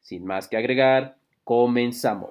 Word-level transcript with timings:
Sin 0.00 0.24
más 0.24 0.48
que 0.48 0.56
agregar, 0.56 1.16
comenzamos. 1.44 2.30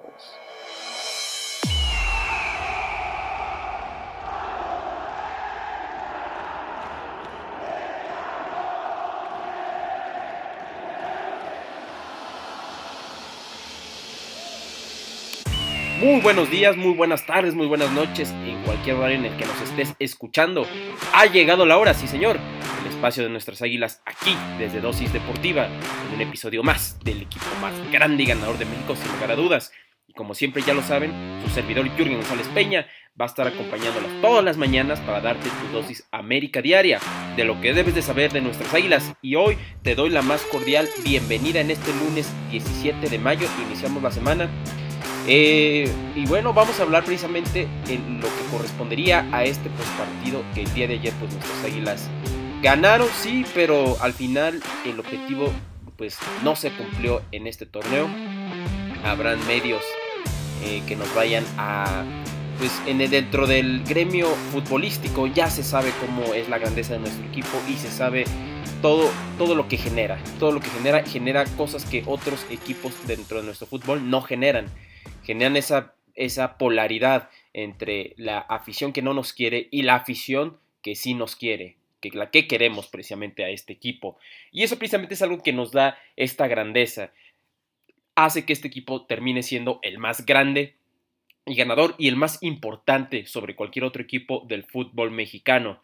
Muy 16.00 16.22
buenos 16.22 16.50
días, 16.50 16.78
muy 16.78 16.94
buenas 16.94 17.26
tardes, 17.26 17.54
muy 17.54 17.66
buenas 17.66 17.92
noches, 17.92 18.30
en 18.30 18.62
cualquier 18.62 18.96
horario 18.96 19.18
en 19.18 19.26
el 19.26 19.36
que 19.36 19.44
nos 19.44 19.60
estés 19.60 19.94
escuchando. 19.98 20.66
Ha 21.12 21.26
llegado 21.26 21.66
la 21.66 21.76
hora, 21.76 21.92
sí 21.92 22.08
señor, 22.08 22.38
el 22.80 22.86
espacio 22.86 23.22
de 23.22 23.28
nuestras 23.28 23.62
águilas 23.62 24.02
aquí, 24.04 24.36
desde 24.58 24.80
Dosis 24.80 25.12
Deportiva, 25.12 25.66
en 25.66 26.14
un 26.14 26.20
episodio 26.20 26.62
más 26.62 26.98
del 27.04 27.22
equipo 27.22 27.46
más 27.60 27.72
grande 27.90 28.22
y 28.22 28.26
ganador 28.26 28.58
de 28.58 28.64
México, 28.64 28.96
sin 28.96 29.12
lugar 29.12 29.32
a 29.32 29.36
dudas. 29.36 29.72
Y 30.06 30.12
como 30.12 30.34
siempre 30.34 30.62
ya 30.62 30.74
lo 30.74 30.82
saben, 30.82 31.12
su 31.44 31.50
servidor 31.50 31.88
Jürgen 31.96 32.16
González 32.16 32.48
Peña 32.48 32.86
va 33.20 33.26
a 33.26 33.28
estar 33.28 33.46
acompañándolos 33.46 34.10
todas 34.20 34.44
las 34.44 34.56
mañanas 34.56 34.98
para 35.00 35.20
darte 35.20 35.48
tu 35.48 35.76
dosis 35.76 36.04
América 36.10 36.62
diaria 36.62 36.98
de 37.36 37.44
lo 37.44 37.60
que 37.60 37.72
debes 37.72 37.94
de 37.94 38.02
saber 38.02 38.32
de 38.32 38.40
nuestras 38.40 38.72
águilas. 38.74 39.12
Y 39.22 39.36
hoy 39.36 39.56
te 39.82 39.94
doy 39.94 40.10
la 40.10 40.22
más 40.22 40.42
cordial 40.42 40.88
bienvenida 41.04 41.60
en 41.60 41.70
este 41.70 41.92
lunes 41.94 42.32
17 42.50 43.08
de 43.08 43.18
mayo. 43.18 43.46
Iniciamos 43.68 44.02
la 44.02 44.10
semana 44.10 44.50
eh, 45.26 45.88
y 46.16 46.26
bueno, 46.26 46.52
vamos 46.52 46.80
a 46.80 46.82
hablar 46.82 47.04
precisamente 47.04 47.68
en 47.88 48.20
lo 48.20 48.26
que 48.26 48.50
correspondería 48.50 49.28
a 49.32 49.44
este 49.44 49.68
partido 49.96 50.42
que 50.54 50.62
el 50.62 50.74
día 50.74 50.88
de 50.88 50.94
ayer 50.94 51.12
pues 51.20 51.32
nuestras 51.32 51.64
águilas 51.64 52.10
ganaron, 52.62 53.08
sí, 53.22 53.44
pero 53.54 53.96
al 54.00 54.12
final 54.12 54.62
el 54.84 55.00
objetivo 55.00 55.52
pues 55.96 56.18
no 56.42 56.56
se 56.56 56.70
cumplió 56.72 57.22
en 57.32 57.46
este 57.46 57.66
torneo. 57.66 58.08
Habrán 59.04 59.44
medios 59.46 59.82
eh, 60.64 60.82
que 60.86 60.96
nos 60.96 61.12
vayan 61.14 61.44
a 61.58 62.04
pues 62.58 62.72
en 62.86 62.98
dentro 62.98 63.46
del 63.46 63.82
gremio 63.84 64.26
futbolístico 64.52 65.26
ya 65.26 65.48
se 65.48 65.62
sabe 65.62 65.92
cómo 65.98 66.34
es 66.34 66.50
la 66.50 66.58
grandeza 66.58 66.92
de 66.92 67.00
nuestro 67.00 67.26
equipo 67.26 67.48
y 67.66 67.74
se 67.74 67.90
sabe 67.90 68.24
todo, 68.82 69.10
todo 69.38 69.54
lo 69.54 69.66
que 69.68 69.78
genera. 69.78 70.18
Todo 70.38 70.52
lo 70.52 70.60
que 70.60 70.68
genera 70.68 71.02
genera 71.04 71.44
cosas 71.56 71.86
que 71.86 72.02
otros 72.06 72.46
equipos 72.50 72.92
dentro 73.06 73.38
de 73.38 73.44
nuestro 73.44 73.66
fútbol 73.66 74.10
no 74.10 74.20
generan 74.20 74.66
generan 75.22 75.56
esa, 75.56 75.94
esa 76.14 76.58
polaridad 76.58 77.30
entre 77.52 78.14
la 78.16 78.38
afición 78.38 78.92
que 78.92 79.02
no 79.02 79.14
nos 79.14 79.32
quiere 79.32 79.68
y 79.70 79.82
la 79.82 79.96
afición 79.96 80.58
que 80.82 80.96
sí 80.96 81.14
nos 81.14 81.36
quiere, 81.36 81.76
que 82.00 82.10
la 82.10 82.30
que 82.30 82.46
queremos 82.46 82.88
precisamente 82.88 83.44
a 83.44 83.50
este 83.50 83.72
equipo. 83.72 84.18
Y 84.50 84.62
eso 84.62 84.78
precisamente 84.78 85.14
es 85.14 85.22
algo 85.22 85.42
que 85.42 85.52
nos 85.52 85.72
da 85.72 85.98
esta 86.16 86.48
grandeza. 86.48 87.12
Hace 88.14 88.44
que 88.44 88.52
este 88.52 88.68
equipo 88.68 89.06
termine 89.06 89.42
siendo 89.42 89.78
el 89.82 89.98
más 89.98 90.26
grande 90.26 90.74
y 91.46 91.54
ganador 91.54 91.94
y 91.98 92.08
el 92.08 92.16
más 92.16 92.42
importante 92.42 93.26
sobre 93.26 93.56
cualquier 93.56 93.84
otro 93.84 94.02
equipo 94.02 94.44
del 94.48 94.64
fútbol 94.64 95.10
mexicano. 95.10 95.80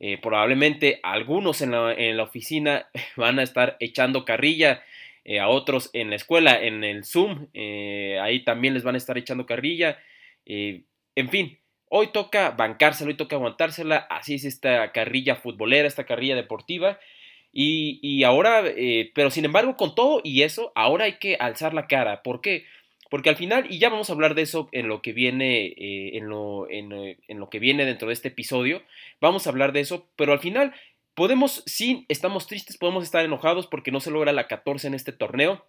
Eh, 0.00 0.18
probablemente 0.18 0.98
algunos 1.04 1.62
en 1.62 1.70
la, 1.70 2.22
oficina 2.22 2.88
van 3.16 3.38
a 3.38 3.42
estar 3.44 3.76
echando 3.78 4.24
carrilla 4.24 4.82
eh, 5.24 5.38
a 5.38 5.48
otros 5.48 5.90
en 5.92 6.10
la 6.10 6.16
escuela, 6.16 6.60
en 6.60 6.82
el 6.82 7.04
Zoom, 7.04 7.46
eh, 7.54 8.18
ahí 8.20 8.40
también 8.40 8.74
les 8.74 8.82
van 8.82 8.96
a 8.96 8.98
estar 8.98 9.16
echando 9.16 9.46
carrilla. 9.46 9.98
En 10.44 11.28
fin, 11.30 11.58
hoy 11.94 12.08
toca 12.08 12.50
bancársela, 12.50 13.10
hoy 13.10 13.16
toca 13.16 13.36
aguantársela, 13.36 13.98
así 14.08 14.34
es 14.34 14.44
esta 14.44 14.92
carrilla 14.92 15.36
futbolera, 15.36 15.86
esta 15.86 16.06
carrilla 16.06 16.34
deportiva. 16.34 16.98
Y, 17.54 18.24
ahora, 18.24 18.64
pero 19.14 19.30
sin 19.30 19.44
embargo, 19.44 19.76
con 19.76 19.94
todo 19.94 20.22
y 20.24 20.40
eso, 20.40 20.72
ahora 20.74 21.04
hay 21.04 21.18
que 21.18 21.36
alzar 21.36 21.74
la 21.74 21.86
cara. 21.86 22.22
¿Por 22.22 22.40
qué? 22.40 22.64
Porque 23.10 23.28
al 23.28 23.36
final, 23.36 23.66
y 23.68 23.78
ya 23.78 23.90
vamos 23.90 24.08
a 24.08 24.14
hablar 24.14 24.34
de 24.34 24.40
eso 24.40 24.70
en 24.72 24.88
lo 24.88 25.02
que 25.02 25.12
viene, 25.12 25.74
en, 25.76 26.30
lo, 26.30 26.66
en, 26.70 27.18
lo 27.28 27.50
que 27.50 27.58
viene 27.58 27.84
dentro 27.84 28.08
de 28.08 28.14
este 28.14 28.28
episodio, 28.28 28.82
vamos 29.20 29.46
a 29.46 29.50
hablar 29.50 29.72
de 29.72 29.80
eso, 29.80 30.08
pero 30.16 30.32
al 30.32 30.40
final 30.40 30.72
Podemos, 31.14 31.62
sí, 31.66 32.06
estamos 32.08 32.46
tristes, 32.46 32.78
podemos 32.78 33.04
estar 33.04 33.24
enojados 33.24 33.66
porque 33.66 33.90
no 33.90 34.00
se 34.00 34.10
logra 34.10 34.32
la 34.32 34.48
14 34.48 34.86
en 34.86 34.94
este 34.94 35.12
torneo. 35.12 35.66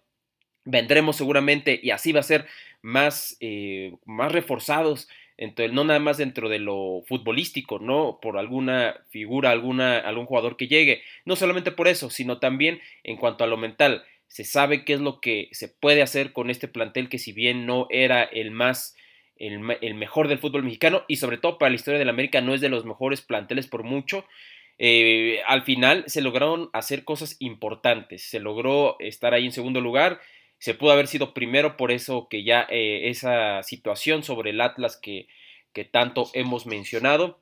Vendremos 0.64 1.16
seguramente, 1.16 1.78
y 1.82 1.90
así 1.90 2.12
va 2.12 2.20
a 2.20 2.22
ser, 2.24 2.46
más, 2.80 3.36
eh, 3.40 3.94
más 4.06 4.32
reforzados, 4.32 5.08
entonces, 5.36 5.74
no 5.74 5.84
nada 5.84 5.98
más 5.98 6.16
dentro 6.18 6.48
de 6.48 6.60
lo 6.60 7.02
futbolístico, 7.06 7.78
¿no? 7.78 8.18
Por 8.22 8.38
alguna 8.38 9.00
figura, 9.10 9.50
alguna, 9.50 9.98
algún 9.98 10.26
jugador 10.26 10.56
que 10.56 10.68
llegue. 10.68 11.02
No 11.24 11.36
solamente 11.36 11.72
por 11.72 11.88
eso, 11.88 12.10
sino 12.10 12.38
también 12.38 12.80
en 13.02 13.16
cuanto 13.16 13.42
a 13.44 13.48
lo 13.48 13.56
mental. 13.56 14.04
Se 14.28 14.44
sabe 14.44 14.84
qué 14.84 14.94
es 14.94 15.00
lo 15.00 15.20
que 15.20 15.48
se 15.52 15.68
puede 15.68 16.02
hacer 16.02 16.32
con 16.32 16.50
este 16.50 16.68
plantel 16.68 17.08
que 17.08 17.18
si 17.18 17.32
bien 17.32 17.66
no 17.66 17.86
era 17.90 18.22
el 18.22 18.50
más 18.50 18.96
el, 19.36 19.60
el, 19.80 19.94
mejor 19.94 20.28
del 20.28 20.38
fútbol 20.38 20.62
mexicano 20.62 21.04
y 21.08 21.16
sobre 21.16 21.38
todo 21.38 21.58
para 21.58 21.70
la 21.70 21.76
historia 21.76 21.98
del 21.98 22.08
América 22.08 22.40
no 22.40 22.54
es 22.54 22.60
de 22.60 22.68
los 22.68 22.84
mejores 22.84 23.20
planteles 23.20 23.66
por 23.66 23.82
mucho, 23.82 24.24
eh, 24.78 25.40
al 25.46 25.62
final 25.62 26.04
se 26.06 26.20
lograron 26.20 26.70
hacer 26.72 27.04
cosas 27.04 27.36
importantes, 27.38 28.22
se 28.22 28.40
logró 28.40 28.96
estar 28.98 29.34
ahí 29.34 29.44
en 29.44 29.52
segundo 29.52 29.80
lugar, 29.80 30.20
se 30.64 30.72
pudo 30.72 30.92
haber 30.92 31.08
sido 31.08 31.34
primero 31.34 31.76
por 31.76 31.92
eso 31.92 32.26
que 32.30 32.42
ya 32.42 32.66
eh, 32.70 33.10
esa 33.10 33.62
situación 33.62 34.22
sobre 34.22 34.48
el 34.48 34.62
Atlas 34.62 34.96
que, 34.96 35.28
que 35.74 35.84
tanto 35.84 36.30
hemos 36.32 36.64
mencionado. 36.64 37.38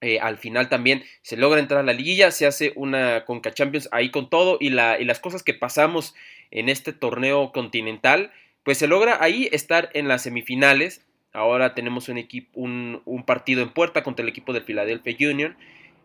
Eh, 0.00 0.20
al 0.20 0.38
final 0.38 0.68
también 0.68 1.02
se 1.20 1.36
logra 1.36 1.58
entrar 1.58 1.80
a 1.80 1.82
la 1.82 1.92
liguilla, 1.92 2.30
se 2.30 2.46
hace 2.46 2.72
una 2.76 3.24
Conca 3.24 3.52
Champions 3.52 3.88
ahí 3.90 4.12
con 4.12 4.30
todo 4.30 4.56
y, 4.60 4.70
la, 4.70 5.00
y 5.00 5.04
las 5.04 5.18
cosas 5.18 5.42
que 5.42 5.52
pasamos 5.52 6.14
en 6.52 6.68
este 6.68 6.92
torneo 6.92 7.50
continental, 7.50 8.30
pues 8.62 8.78
se 8.78 8.86
logra 8.86 9.20
ahí 9.20 9.48
estar 9.50 9.90
en 9.92 10.06
las 10.06 10.22
semifinales. 10.22 11.04
Ahora 11.32 11.74
tenemos 11.74 12.08
un, 12.08 12.18
equipo, 12.18 12.60
un, 12.60 13.24
partido 13.26 13.62
en 13.62 13.70
puerta 13.70 14.04
contra 14.04 14.22
el 14.22 14.28
equipo 14.28 14.52
del 14.52 14.62
Philadelphia 14.62 15.28
Union 15.28 15.56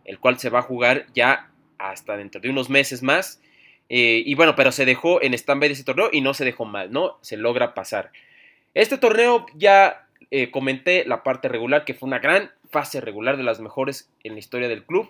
el 0.03 0.17
cual 0.17 0.39
se 0.39 0.49
va 0.49 0.57
a 0.57 0.63
jugar 0.63 1.05
ya 1.13 1.51
hasta 1.77 2.17
dentro 2.17 2.41
de 2.41 2.49
unos 2.49 2.71
meses 2.71 3.03
más. 3.03 3.39
Eh, 3.89 4.21
y 4.25 4.35
bueno, 4.35 4.55
pero 4.55 4.71
se 4.71 4.85
dejó 4.85 5.21
en 5.21 5.33
stand-by 5.33 5.67
de 5.67 5.73
ese 5.73 5.83
torneo 5.83 6.09
y 6.11 6.21
no 6.21 6.33
se 6.33 6.45
dejó 6.45 6.65
mal, 6.65 6.91
¿no? 6.91 7.17
Se 7.21 7.37
logra 7.37 7.73
pasar. 7.73 8.11
Este 8.75 8.97
torneo 8.97 9.47
ya 9.55 10.07
eh, 10.31 10.51
comenté 10.51 11.05
la 11.05 11.23
parte 11.23 11.47
regular, 11.47 11.85
que 11.85 11.95
fue 11.95 12.07
una 12.07 12.19
gran 12.19 12.51
fase 12.69 13.01
regular 13.01 13.35
de 13.35 13.43
las 13.43 13.59
mejores 13.59 14.09
en 14.23 14.33
la 14.33 14.39
historia 14.39 14.67
del 14.67 14.85
club. 14.85 15.09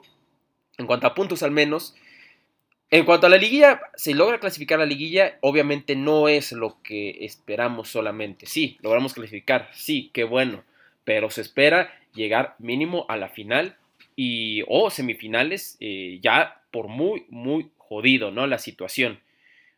En 0.78 0.88
cuanto 0.88 1.08
a 1.08 1.14
puntos 1.14 1.44
al 1.44 1.52
menos. 1.52 1.96
En 2.92 3.06
cuanto 3.06 3.28
a 3.28 3.30
la 3.30 3.38
liguilla, 3.38 3.82
se 3.96 4.16
logra 4.16 4.40
clasificar 4.40 4.80
la 4.80 4.86
liguilla, 4.86 5.38
obviamente 5.42 5.96
no 5.96 6.28
es 6.28 6.52
lo 6.54 6.82
que 6.82 7.24
esperamos 7.24 7.90
solamente. 7.90 8.48
Sí, 8.48 8.80
logramos 8.82 9.14
clasificar, 9.14 9.70
sí, 9.74 10.10
qué 10.12 10.24
bueno, 10.24 10.64
pero 11.04 11.30
se 11.30 11.42
espera 11.42 11.94
llegar 12.16 12.56
mínimo 12.58 13.06
a 13.08 13.16
la 13.16 13.30
final 13.30 13.78
y 14.16 14.64
o 14.68 14.90
semifinales 14.90 15.78
eh, 15.80 16.18
ya 16.24 16.64
por 16.72 16.88
muy, 16.88 17.26
muy 17.30 17.70
jodido, 17.90 18.32
¿no? 18.32 18.48
La 18.48 18.60
situación. 18.60 19.20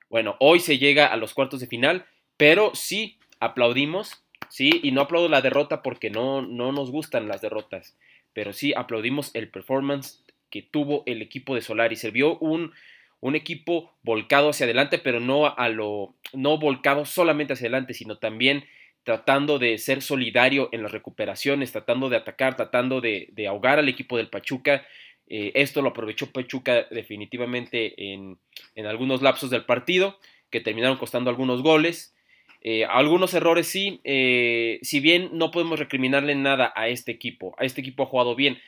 Bueno, 0.09 0.35
hoy 0.39 0.59
se 0.59 0.77
llega 0.77 1.07
a 1.07 1.15
los 1.15 1.33
cuartos 1.33 1.61
de 1.61 1.67
final, 1.67 2.05
pero 2.37 2.71
sí 2.75 3.17
aplaudimos, 3.39 4.23
sí, 4.49 4.81
y 4.83 4.91
no 4.91 5.01
aplaudo 5.01 5.29
la 5.29 5.41
derrota 5.41 5.81
porque 5.81 6.09
no, 6.09 6.41
no 6.41 6.73
nos 6.73 6.91
gustan 6.91 7.29
las 7.29 7.41
derrotas, 7.41 7.97
pero 8.33 8.51
sí 8.51 8.73
aplaudimos 8.75 9.33
el 9.33 9.49
performance 9.49 10.23
que 10.49 10.61
tuvo 10.61 11.03
el 11.05 11.21
equipo 11.21 11.55
de 11.55 11.61
Solari. 11.61 11.95
Se 11.95 12.11
vio 12.11 12.37
un, 12.39 12.73
un 13.21 13.35
equipo 13.35 13.93
volcado 14.03 14.49
hacia 14.49 14.65
adelante, 14.65 14.99
pero 14.99 15.21
no 15.21 15.47
a 15.47 15.69
lo, 15.69 16.13
no 16.33 16.57
volcado 16.57 17.05
solamente 17.05 17.53
hacia 17.53 17.65
adelante, 17.65 17.93
sino 17.93 18.17
también 18.17 18.65
tratando 19.03 19.57
de 19.57 19.77
ser 19.77 20.01
solidario 20.01 20.69
en 20.71 20.83
las 20.83 20.91
recuperaciones, 20.91 21.71
tratando 21.71 22.09
de 22.09 22.17
atacar, 22.17 22.55
tratando 22.55 23.01
de, 23.01 23.31
ahogar 23.47 23.79
al 23.79 23.89
equipo 23.89 24.17
del 24.17 24.29
Pachuca. 24.29 24.85
Eh, 25.33 25.53
esto 25.55 25.81
lo 25.81 25.91
aprovechó 25.91 26.29
Pachuca 26.29 26.87
definitivamente 26.91 28.11
en, 28.11 28.37
algunos 28.85 29.21
lapsos 29.21 29.49
del 29.49 29.63
partido, 29.63 30.19
que 30.49 30.59
terminaron 30.59 30.97
costando 30.97 31.29
algunos 31.29 31.63
goles. 31.63 32.13
Eh, 32.59 32.83
algunos 32.83 33.33
errores 33.33 33.65
sí, 33.65 34.01
eh, 34.03 34.79
si 34.81 34.99
bien 34.99 35.29
no 35.31 35.49
podemos 35.49 35.79
recriminarle 35.79 36.35
nada 36.35 36.73
a 36.75 36.89
este 36.89 37.13
equipo, 37.13 37.55
a 37.57 37.63
este 37.63 37.79
equipo 37.79 38.03
ha 38.03 38.07
jugado 38.07 38.35
bien, 38.35 38.59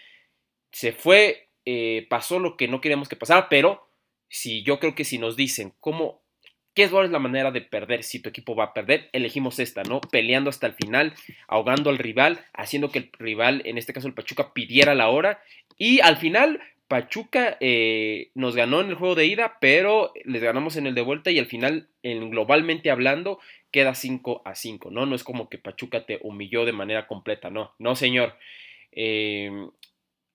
se 0.72 0.94
fue, 0.94 1.50
pasó 2.10 2.40
lo 2.40 2.56
que 2.56 2.70
no 2.70 2.80
queríamos 2.80 3.10
que 3.10 3.18
pasara, 3.18 3.50
pero 3.50 3.86
si 4.30 4.64
yo 4.64 4.80
creo 4.80 4.96
que 4.96 5.04
si 5.04 5.18
nos 5.18 5.36
dicen 5.36 5.74
cómo 5.82 6.24
¿Qué 6.74 6.84
es 6.84 6.92
la 6.92 7.20
manera 7.20 7.52
de 7.52 7.62
perder 7.62 8.04
si 8.04 8.20
tu 8.20 8.30
equipo 8.30 8.56
va 8.56 8.66
a 8.66 8.74
perder? 8.74 9.08
Elegimos 9.14 9.60
esta, 9.60 9.84
¿no? 9.84 10.02
Peleando 10.02 10.50
hasta 10.50 10.66
el 10.66 10.74
final, 10.74 11.14
ahogando 11.48 11.92
al 11.92 12.00
rival, 12.00 12.44
haciendo 12.52 12.90
que 12.90 12.98
el 12.98 13.10
rival, 13.20 13.62
en 13.66 13.78
este 13.78 13.94
caso 13.94 14.08
el 14.08 14.16
Pachuca, 14.16 14.54
pidiera 14.54 14.96
la 14.96 15.10
hora. 15.10 15.44
Y 15.78 16.00
al 16.02 16.18
final, 16.18 16.62
Pachuca 16.88 17.58
eh, 17.60 18.32
nos 18.36 18.56
ganó 18.56 18.82
en 18.82 18.90
el 18.90 18.96
juego 18.96 19.16
de 19.16 19.26
ida, 19.26 19.58
pero 19.60 20.14
les 20.26 20.42
ganamos 20.42 20.76
en 20.78 20.88
el 20.88 20.96
de 20.96 21.02
vuelta 21.02 21.32
y 21.32 21.40
al 21.40 21.46
final, 21.46 21.90
en, 22.04 22.30
globalmente 22.30 22.92
hablando, 22.92 23.40
queda 23.72 23.96
5 23.96 24.44
a 24.46 24.56
5, 24.56 24.92
¿no? 24.92 25.06
No 25.06 25.16
es 25.16 25.24
como 25.24 25.50
que 25.50 25.58
Pachuca 25.58 26.06
te 26.06 26.20
humilló 26.22 26.66
de 26.66 26.74
manera 26.74 27.08
completa, 27.08 27.50
no, 27.50 27.74
no 27.80 27.96
señor. 27.96 28.38
Eh, 28.92 29.52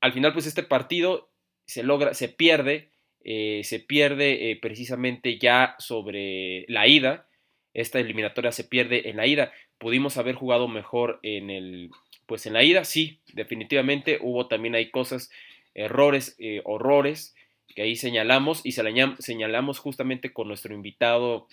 al 0.01 0.13
final, 0.13 0.33
pues 0.33 0.47
este 0.47 0.63
partido 0.63 1.31
se 1.67 1.83
logra, 1.83 2.15
se 2.15 2.29
pierde 2.29 2.91
eh, 3.31 3.63
se 3.65 3.81
pierde 3.81 4.51
eh, 4.51 4.57
precisamente 4.57 5.39
ya 5.39 5.75
sobre 5.79 6.65
la 6.69 6.87
ida. 6.87 7.29
Esta 7.75 8.01
eliminatoria 8.01 8.53
se 8.53 8.65
pierde 8.65 9.11
en 9.11 9.17
la 9.17 9.27
ida. 9.27 9.53
Pudimos 9.77 10.17
haber 10.17 10.35
jugado 10.35 10.69
mejor 10.69 11.21
en 11.23 11.51
el, 11.51 11.91
pues 12.29 12.47
en 12.47 12.53
la 12.53 12.63
ida, 12.63 12.85
sí, 12.85 13.19
definitivamente 13.33 14.19
hubo 14.21 14.47
también 14.47 14.75
hay 14.75 14.91
cosas, 14.91 15.31
errores, 15.75 16.37
eh, 16.39 16.61
horrores 16.65 17.35
que 17.75 17.83
ahí 17.83 17.97
señalamos 17.97 18.61
y 18.65 18.73
señalamos 18.73 19.79
justamente 19.79 20.33
con 20.33 20.49
nuestro 20.49 20.75
invitado 20.75 21.49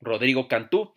Rodrigo 0.00 0.48
Cantú. 0.48 0.92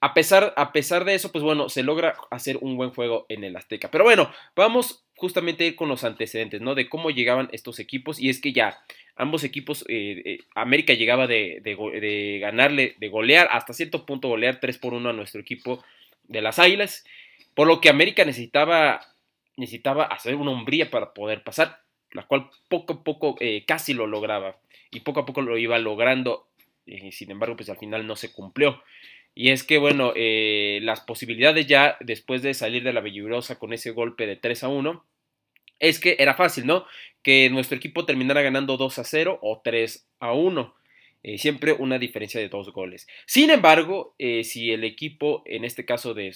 A 0.00 0.14
pesar, 0.14 0.52
a 0.56 0.72
pesar 0.72 1.04
de 1.04 1.14
eso, 1.14 1.32
pues 1.32 1.42
bueno, 1.42 1.68
se 1.68 1.82
logra 1.82 2.14
hacer 2.30 2.58
un 2.60 2.76
buen 2.76 2.90
juego 2.90 3.26
en 3.28 3.42
el 3.42 3.56
Azteca. 3.56 3.90
Pero 3.90 4.04
bueno, 4.04 4.30
vamos 4.54 5.04
justamente 5.16 5.74
con 5.76 5.88
los 5.88 6.04
antecedentes, 6.04 6.60
¿no? 6.60 6.74
De 6.74 6.88
cómo 6.88 7.10
llegaban 7.10 7.48
estos 7.52 7.78
equipos. 7.78 8.20
Y 8.20 8.28
es 8.28 8.40
que 8.40 8.52
ya 8.52 8.84
ambos 9.16 9.44
equipos, 9.44 9.84
eh, 9.88 10.22
eh, 10.24 10.38
América 10.54 10.92
llegaba 10.92 11.26
de, 11.26 11.60
de, 11.64 12.38
ganarle, 12.40 12.94
de 12.98 13.08
golear, 13.08 13.48
hasta 13.50 13.72
cierto 13.72 14.04
punto 14.04 14.28
golear 14.28 14.60
3 14.60 14.76
por 14.78 14.92
1 14.92 15.08
a 15.08 15.12
nuestro 15.14 15.40
equipo 15.40 15.82
de 16.24 16.42
las 16.42 16.58
Águilas. 16.58 17.04
Por 17.54 17.68
lo 17.68 17.80
que 17.80 17.88
América 17.88 18.24
necesitaba, 18.24 19.00
necesitaba 19.56 20.04
hacer 20.04 20.34
una 20.34 20.50
hombría 20.50 20.90
para 20.90 21.14
poder 21.14 21.42
pasar, 21.44 21.80
la 22.10 22.26
cual 22.26 22.50
poco 22.68 22.94
a 22.94 23.04
poco 23.04 23.36
eh, 23.40 23.64
casi 23.66 23.94
lo 23.94 24.06
lograba. 24.06 24.58
Y 24.90 25.00
poco 25.00 25.20
a 25.20 25.26
poco 25.26 25.42
lo 25.42 25.56
iba 25.58 25.78
logrando. 25.78 26.48
sin 27.10 27.30
embargo, 27.30 27.56
pues 27.56 27.68
al 27.68 27.78
final 27.78 28.06
no 28.06 28.16
se 28.16 28.32
cumplió. 28.32 28.82
Y 29.34 29.50
es 29.50 29.64
que, 29.64 29.78
bueno, 29.78 30.12
eh, 30.14 30.78
las 30.82 31.00
posibilidades 31.00 31.66
ya 31.66 31.96
después 32.00 32.42
de 32.42 32.54
salir 32.54 32.84
de 32.84 32.92
la 32.92 33.00
Belligrosa 33.00 33.58
con 33.58 33.72
ese 33.72 33.90
golpe 33.90 34.26
de 34.26 34.36
3 34.36 34.64
a 34.64 34.68
1, 34.68 35.04
es 35.80 35.98
que 35.98 36.16
era 36.20 36.34
fácil, 36.34 36.66
¿no? 36.66 36.86
Que 37.22 37.50
nuestro 37.50 37.76
equipo 37.76 38.04
terminara 38.04 38.42
ganando 38.42 38.76
2 38.76 38.98
a 39.00 39.04
0 39.04 39.38
o 39.42 39.60
3 39.62 40.06
a 40.20 40.32
1. 40.32 40.74
Eh, 41.24 41.38
siempre 41.38 41.72
una 41.72 41.98
diferencia 41.98 42.38
de 42.40 42.48
dos 42.48 42.70
goles. 42.72 43.08
Sin 43.26 43.50
embargo, 43.50 44.14
si 44.18 44.72
el 44.72 44.84
equipo, 44.84 45.42
en 45.46 45.64
este 45.64 45.84
caso 45.84 46.12
de, 46.14 46.34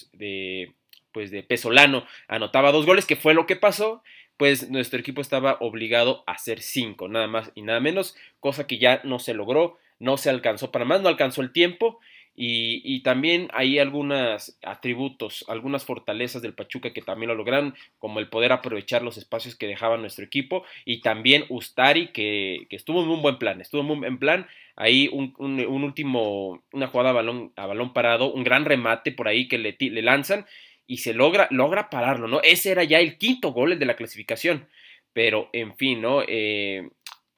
pues 1.13 1.31
de 1.31 1.43
Pesolano, 1.43 2.07
anotaba 2.29 2.73
dos 2.73 2.87
goles, 2.87 3.07
que 3.07 3.17
fue 3.17 3.35
lo 3.35 3.47
que 3.47 3.57
pasó, 3.57 4.03
pues 4.37 4.71
nuestro 4.71 5.01
equipo 5.01 5.21
estaba 5.21 5.57
obligado 5.61 6.23
a 6.27 6.33
hacer 6.33 6.61
5, 6.61 7.09
nada 7.09 7.27
más 7.27 7.51
y 7.55 7.63
nada 7.63 7.81
menos, 7.81 8.17
cosa 8.41 8.67
que 8.67 8.79
ya 8.79 9.01
no 9.05 9.19
se 9.19 9.35
logró, 9.35 9.79
no 9.99 10.17
se 10.17 10.31
alcanzó 10.31 10.71
para 10.71 10.85
más, 10.85 11.01
no 11.03 11.09
alcanzó 11.09 11.43
el 11.43 11.53
tiempo 11.53 11.99
y, 12.41 13.01
también 13.01 13.49
hay 13.53 13.81
algunos 13.81 14.57
atributos, 14.63 15.45
algunas 15.49 15.85
fortalezas 15.85 16.41
del 16.41 16.55
Pachuca 16.55 16.93
que 16.93 17.03
también 17.03 17.31
lo 17.31 17.35
lograron, 17.35 17.75
como 17.99 18.21
el 18.21 18.29
poder 18.29 18.53
aprovechar 18.53 19.03
los 19.03 19.17
espacios 19.17 19.57
que 19.57 19.67
dejaba 19.67 19.97
nuestro 19.97 20.25
equipo. 20.25 20.63
Y 20.85 21.01
también 21.01 21.47
Ustari, 21.49 22.13
que, 22.13 22.69
estuvo 22.71 23.03
en 23.03 23.09
un 23.09 23.23
buen 23.23 23.39
plan, 23.39 23.61
estuvo 23.61 23.81
en 23.81 23.91
un 23.91 24.01
buen 24.01 24.19
plan. 24.19 24.47
Ahí 24.77 25.11
un, 25.13 25.35
último, 25.83 26.63
una 26.71 26.87
jugada 26.87 27.11
a 27.11 27.15
balón, 27.15 27.53
a 27.57 27.67
balón 27.67 27.93
parado, 27.93 28.33
un 28.33 28.45
gran 28.45 28.65
remate 28.65 29.11
por 29.11 29.27
ahí 29.27 29.49
que 29.49 29.59
le, 29.59 29.77
le 29.77 30.03
lanzan 30.03 30.47
y 30.89 30.97
se 30.97 31.13
logra, 31.13 31.47
logra 31.51 31.91
pararlo, 31.91 32.27
¿no? 32.27 32.41
Ese 32.43 32.71
era 32.73 32.83
ya 32.83 32.99
el 32.99 33.19
quinto 33.19 33.53
gol 33.53 33.79
de 33.79 33.87
la 33.87 33.95
clasificación. 33.95 34.67
Pero, 35.13 35.51
en 35.53 35.77
fin, 35.77 36.01
¿no? 36.01 36.23
Eh, 36.27 36.89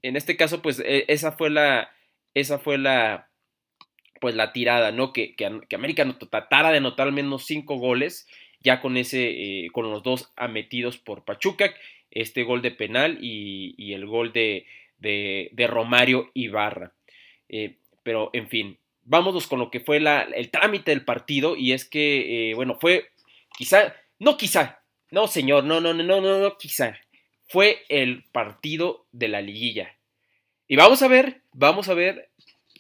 en 0.03 0.17
este 0.17 0.37
caso, 0.37 0.63
pues 0.63 0.79
e, 0.79 1.05
esa 1.09 1.33
fue 1.33 1.51
la, 1.51 1.91
esa 2.33 2.61
fue 2.61 2.79
la, 2.79 3.29
pues 4.21 4.37
la 4.37 4.53
tirada, 4.53 4.93
¿no? 4.93 5.13
Que, 5.13 5.35
que, 5.35 5.75
América 5.75 6.05
no, 6.05 6.17
tratara 6.17 6.71
de 6.71 6.79
anotar 6.79 7.09
al 7.09 7.13
menos 7.13 7.45
cinco 7.45 7.77
goles, 7.77 8.29
ya 8.61 8.81
con 8.81 8.97
ese, 8.97 9.31
eh, 9.31 9.71
con 9.73 9.91
los 9.91 10.05
dos 10.05 10.31
ametidos 10.37 10.97
por 10.97 11.25
Pachuca, 11.25 11.75
este 12.13 12.45
gol 12.45 12.63
de 12.63 12.71
penal 12.71 13.19
y, 13.21 13.93
el 13.93 14.07
gol 14.07 14.33
de, 14.33 14.67
de, 14.99 15.67
Romario 15.67 16.31
Ibarra. 16.35 16.93
Eh, 17.49 17.79
pero, 18.05 18.31
en 18.33 18.49
fin, 18.49 18.79
vámonos 19.03 19.49
con 19.49 19.59
lo 19.59 19.73
que 19.73 19.81
fue 19.81 19.97
el 19.97 20.51
trámite 20.53 20.93
del 20.93 21.05
partido, 21.05 21.57
y 21.57 21.73
es 21.73 21.85
que, 21.85 22.53
bueno, 22.55 22.79
fue 22.81 23.11
quizá, 23.61 23.95
no 24.19 24.39
quizá, 24.39 24.83
no 25.11 25.27
señor, 25.27 25.65
no, 25.65 25.83
no, 25.83 25.93
no, 25.93 26.03
no, 26.03 26.23
no, 26.23 26.39
no, 26.39 26.57
quizá, 26.57 26.99
fue 27.47 27.83
el 27.91 28.25
partido 28.33 29.05
de 29.13 29.29
la 29.29 29.43
liguilla. 29.43 29.99
Y 30.67 30.77
vamos 30.77 31.03
a 31.03 31.09
ver, 31.09 31.43
vamos 31.53 31.91
a 31.91 31.95
ver 31.95 32.31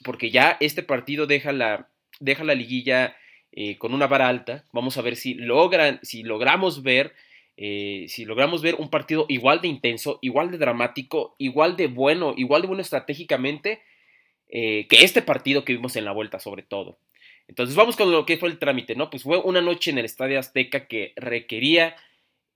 porque 0.02 0.30
ya 0.30 0.56
este 0.58 0.82
partido 0.82 1.26
deja 1.26 1.52
la, 1.52 1.90
deja 2.18 2.44
la 2.44 2.54
liguilla 2.54 3.14
eh, 3.52 3.76
con 3.76 3.92
una 3.92 4.06
vara 4.06 4.28
alta. 4.28 4.64
Vamos 4.72 4.96
a 4.96 5.02
ver 5.02 5.16
si, 5.16 5.34
logran, 5.34 6.00
si 6.02 6.22
logramos 6.22 6.82
ver. 6.82 7.12
Eh, 7.58 8.06
si 8.08 8.24
logramos 8.24 8.62
ver 8.62 8.76
un 8.76 8.88
partido 8.88 9.26
igual 9.28 9.60
de 9.60 9.68
intenso, 9.68 10.18
igual 10.22 10.50
de 10.50 10.56
dramático, 10.56 11.34
igual 11.36 11.76
de 11.76 11.88
bueno, 11.88 12.32
igual 12.38 12.62
de 12.62 12.68
bueno 12.68 12.80
estratégicamente 12.80 13.82
eh, 14.48 14.86
que 14.88 15.04
este 15.04 15.20
partido 15.20 15.62
que 15.62 15.74
vimos 15.74 15.94
en 15.96 16.06
la 16.06 16.12
vuelta 16.12 16.40
sobre 16.40 16.62
todo. 16.62 16.96
Entonces 17.50 17.74
vamos 17.74 17.96
con 17.96 18.10
lo 18.12 18.24
que 18.24 18.38
fue 18.38 18.48
el 18.48 18.58
trámite, 18.58 18.94
¿no? 18.94 19.10
Pues 19.10 19.24
fue 19.24 19.38
una 19.38 19.60
noche 19.60 19.90
en 19.90 19.98
el 19.98 20.04
Estadio 20.04 20.38
Azteca 20.38 20.86
que 20.86 21.12
requería 21.16 21.96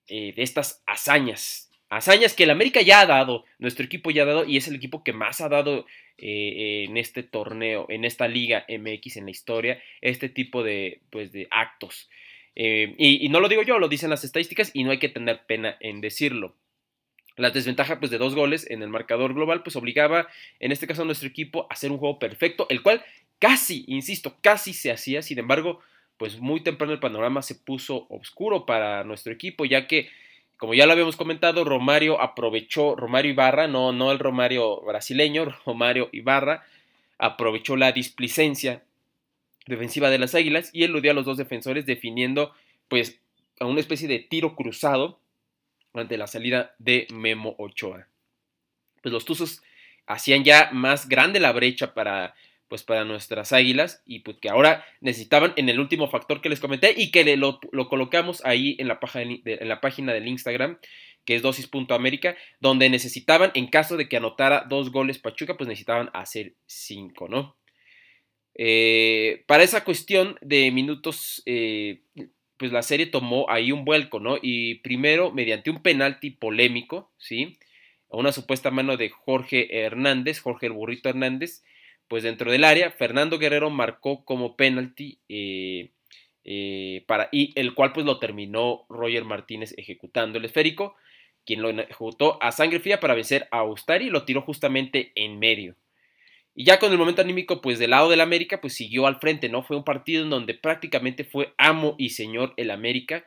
de 0.07 0.35
estas 0.37 0.83
hazañas, 0.87 1.71
hazañas 1.89 2.35
que 2.35 2.45
el 2.45 2.51
América 2.51 2.83
ya 2.83 3.01
ha 3.01 3.07
dado, 3.07 3.45
nuestro 3.59 3.85
equipo 3.85 4.11
ya 4.11 4.23
ha 4.23 4.27
dado 4.27 4.45
y 4.45 4.57
es 4.57 4.69
el 4.69 4.77
equipo 4.77 5.03
que 5.03 5.13
más 5.13 5.41
ha 5.41 5.49
dado 5.49 5.87
eh, 6.17 6.87
en 6.89 6.97
este 6.97 7.25
torneo, 7.25 7.87
en 7.89 8.05
esta 8.05 8.29
liga 8.29 8.65
MX 8.69 9.17
en 9.17 9.25
la 9.25 9.31
historia, 9.33 9.83
este 10.01 10.29
tipo 10.29 10.63
de, 10.63 11.01
pues, 11.11 11.33
de 11.33 11.49
actos. 11.51 12.09
Eh, 12.55 12.95
y, 12.99 13.29
no 13.31 13.41
lo 13.41 13.49
digo 13.49 13.63
yo, 13.63 13.81
lo 13.81 13.89
dicen 13.89 14.11
las 14.11 14.23
estadísticas 14.23 14.71
y 14.75 14.85
no 14.85 14.93
hay 14.93 14.99
que 14.99 15.09
tener 15.09 15.45
pena 15.47 15.77
en 15.81 16.01
decirlo. 16.01 16.55
La 17.37 17.51
desventaja 17.51 17.99
pues, 17.99 18.13
de 18.13 18.19
dos 18.19 18.37
goles 18.37 18.71
en 18.71 18.83
el 18.83 18.91
marcador 18.91 19.35
global 19.35 19.65
pues 19.65 19.75
obligaba 19.75 20.29
en 20.61 20.71
este 20.71 20.87
caso 20.87 21.03
a 21.03 21.05
nuestro 21.05 21.29
equipo 21.29 21.67
a 21.69 21.75
hacer 21.75 21.91
un 21.91 21.99
juego 21.99 22.21
perfecto, 22.21 22.69
el 22.71 22.83
cual 22.83 23.05
casi, 23.39 23.85
insisto, 23.89 24.37
casi 24.41 24.73
se 24.73 24.91
hacía, 24.91 25.23
sin 25.23 25.39
embargo, 25.39 25.81
pues 26.17 26.39
muy 26.39 26.63
temprano 26.63 26.93
el 26.93 27.01
panorama 27.01 27.43
se 27.43 27.55
puso 27.55 28.07
oscuro 28.09 28.67
para 28.67 29.05
nuestro 29.05 29.33
equipo, 29.33 29.65
ya 29.65 29.87
que 29.87 30.09
como 30.57 30.75
ya 30.75 30.87
lo 30.87 30.93
habíamos 30.93 31.17
comentado, 31.17 31.65
Romario 31.65 32.21
aprovechó, 32.21 32.95
Romario 32.95 33.33
Ibarra, 33.33 33.67
no, 33.67 33.93
no 33.93 34.13
el 34.13 34.19
Romario 34.19 34.81
brasileño, 34.83 35.45
Romario 35.67 36.09
Ibarra, 36.13 36.65
aprovechó 37.19 37.77
la 37.77 37.93
displicencia 37.93 38.83
defensiva 39.67 40.11
de 40.11 40.19
las 40.19 40.35
Águilas 40.35 40.71
y 40.73 40.85
eludió 40.85 41.11
a 41.11 41.15
los 41.15 41.25
dos 41.25 41.37
defensores 41.37 41.87
definiendo 41.87 42.55
pues 42.89 43.19
a 43.61 43.67
una 43.67 43.81
especie 43.81 44.09
de 44.09 44.19
tiro 44.19 44.55
cruzado 44.57 45.19
ante 45.95 46.17
la 46.17 46.27
salida 46.27 46.75
de 46.79 47.07
Memo 47.13 47.55
Ochoa. 47.59 48.09
Pues 49.03 49.13
los 49.13 49.25
Tuzos 49.25 49.63
hacían 50.07 50.45
ya 50.45 50.71
más 50.73 51.09
grande 51.09 51.41
la 51.41 51.53
brecha 51.53 51.95
para 51.95 52.35
pues 52.75 52.83
para 52.83 53.05
nuestras 53.05 53.53
águilas 53.53 54.03
y 54.05 54.19
pues 54.19 54.39
que 54.39 54.49
ahora 54.49 54.85
necesitaban 55.01 55.53
en 55.55 55.69
el 55.69 55.79
último 55.79 56.11
factor 56.11 56.41
que 56.41 56.49
les 56.49 56.59
comenté 56.59 56.93
y 56.97 57.13
que 57.13 57.37
lo, 57.37 57.61
lo 57.71 57.89
colocamos 57.89 58.45
ahí 58.45 58.75
en 58.81 58.89
la, 58.89 58.99
página 58.99 59.39
en 59.45 59.69
la 59.69 59.81
página 59.81 60.13
del 60.13 60.27
Instagram 60.27 60.81
que 61.25 61.37
es 61.37 61.43
dosis.américa, 61.43 62.37
donde 62.59 62.91
necesitaban, 62.91 63.53
en 63.55 63.69
caso 63.69 63.97
de 63.97 64.09
que 64.09 64.17
anotara 64.17 64.67
dos 64.69 64.91
goles 64.91 65.21
Pachuca, 65.21 65.57
pues 65.57 65.69
necesitaban 65.69 66.11
hacer 66.15 66.55
cinco, 66.67 67.29
¿no? 67.29 67.57
Eh, 68.57 69.45
para 69.47 69.63
esa 69.63 69.85
cuestión 69.85 70.37
de 70.41 70.73
minutos, 70.73 71.45
eh, 71.47 72.03
pues 72.57 72.73
la 72.73 72.83
serie 72.83 73.07
tomó 73.07 73.49
ahí 73.51 73.71
un 73.71 73.85
vuelco, 73.85 74.19
¿no? 74.19 74.37
Y 74.43 74.81
primero, 74.81 75.31
mediante 75.31 75.71
un 75.71 75.81
penalti 75.81 76.31
polémico, 76.31 77.13
¿sí? 77.19 77.57
Una 78.09 78.33
supuesta 78.33 78.73
mano 78.73 78.97
de 78.97 79.11
Jorge 79.11 79.79
Hernández, 79.79 80.41
Jorge 80.41 80.67
el 80.67 80.73
Burrito 80.73 81.09
Hernández, 81.09 81.63
pues 82.09 82.23
dentro 82.23 82.51
del 82.51 82.65
área, 82.65 82.91
Fernando 82.91 83.39
Guerrero 83.39 83.71
marcó 83.71 84.25
como 84.25 84.57
penalti 84.57 85.21
eh, 85.29 85.91
eh, 86.45 87.05
para, 87.07 87.29
y 87.33 87.59
el 87.59 87.75
cual 87.75 87.93
pues 87.93 88.05
lo 88.05 88.19
terminó 88.19 88.85
Roger 88.89 89.25
Martínez 89.25 89.75
ejecutando 89.79 90.39
el 90.39 90.45
esférico, 90.45 90.97
quien 91.47 91.63
lo 91.63 91.71
ejecutó 91.71 92.43
a 92.43 92.53
sangre 92.53 92.81
fría 92.81 93.01
para 93.01 93.15
vencer 93.15 93.49
a 93.51 93.65
Ustari 93.65 94.07
y 94.07 94.11
lo 94.11 94.25
tiró 94.25 94.43
justamente 94.43 95.13
en 95.15 95.39
medio. 95.39 95.77
Y 96.55 96.65
ya 96.65 96.79
con 96.79 96.93
el 96.93 96.99
momento 96.99 97.23
anímico, 97.23 97.61
pues 97.61 97.79
del 97.79 97.91
lado 97.91 98.09
del 98.11 98.21
América, 98.21 98.61
pues 98.61 98.75
siguió 98.75 99.07
al 99.07 99.19
frente, 99.19 99.49
¿no? 99.49 99.65
Fue 99.65 99.77
un 99.77 99.85
partido 99.85 100.23
en 100.23 100.31
donde 100.31 100.55
prácticamente 100.55 101.25
fue 101.25 101.53
amo 101.59 101.97
y 101.99 102.11
señor 102.11 102.55
el 102.57 102.71
América. 102.71 103.25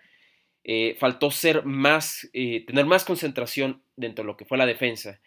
Eh, 0.63 0.95
faltó 0.99 1.29
ser 1.29 1.65
más, 1.65 2.29
tener 2.31 2.85
más 2.85 3.03
concentración 3.03 3.81
dentro 3.97 4.23
de 4.23 4.27
lo 4.27 4.37
que 4.37 4.45
fue 4.45 4.57
la 4.57 4.65
defensa. 4.65 5.19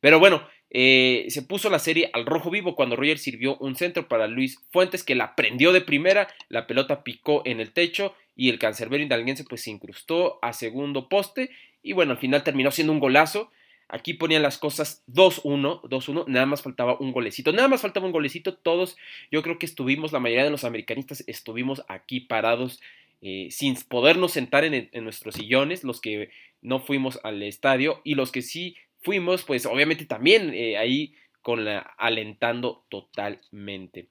Pero 0.00 0.18
bueno, 0.18 0.46
eh, 0.70 1.26
se 1.28 1.42
puso 1.42 1.70
la 1.70 1.78
serie 1.78 2.10
al 2.12 2.26
rojo 2.26 2.50
vivo 2.50 2.74
cuando 2.74 2.96
Roger 2.96 3.18
sirvió 3.18 3.56
un 3.58 3.76
centro 3.76 4.08
para 4.08 4.26
Luis 4.26 4.58
Fuentes 4.70 5.04
que 5.04 5.14
la 5.14 5.36
prendió 5.36 5.72
de 5.72 5.80
primera, 5.80 6.28
la 6.48 6.66
pelota 6.66 7.04
picó 7.04 7.42
en 7.44 7.60
el 7.60 7.72
techo 7.72 8.14
y 8.34 8.50
el 8.50 8.58
cancerbero 8.58 9.02
indalguense 9.02 9.44
pues 9.44 9.62
se 9.62 9.70
incrustó 9.70 10.38
a 10.42 10.52
segundo 10.52 11.08
poste 11.08 11.50
y 11.82 11.92
bueno, 11.92 12.12
al 12.12 12.18
final 12.18 12.42
terminó 12.42 12.70
siendo 12.70 12.92
un 12.92 13.00
golazo. 13.00 13.50
Aquí 13.88 14.14
ponían 14.14 14.42
las 14.42 14.58
cosas 14.58 15.04
2-1, 15.06 15.82
2-1, 15.82 16.24
nada 16.26 16.44
más 16.44 16.60
faltaba 16.60 16.98
un 16.98 17.12
golecito, 17.12 17.52
nada 17.52 17.68
más 17.68 17.82
faltaba 17.82 18.06
un 18.06 18.10
golecito, 18.10 18.54
todos, 18.54 18.96
yo 19.30 19.42
creo 19.44 19.60
que 19.60 19.66
estuvimos, 19.66 20.10
la 20.10 20.18
mayoría 20.18 20.42
de 20.42 20.50
los 20.50 20.64
americanistas 20.64 21.22
estuvimos 21.28 21.84
aquí 21.86 22.18
parados 22.18 22.80
eh, 23.22 23.46
sin 23.52 23.76
podernos 23.76 24.32
sentar 24.32 24.64
en, 24.64 24.90
nuestros 25.04 25.36
sillones, 25.36 25.84
los 25.84 26.00
que 26.00 26.30
no 26.62 26.80
fuimos 26.80 27.20
al 27.22 27.40
estadio 27.44 28.00
y 28.02 28.16
los 28.16 28.32
que 28.32 28.42
sí 28.42 28.76
fuimos, 29.06 29.44
pues 29.44 29.66
obviamente 29.66 30.04
también 30.04 30.52
eh, 30.52 30.76
ahí 30.76 31.14
con 31.40 31.64
la 31.64 31.78
alentando 31.78 32.84
totalmente. 32.88 34.08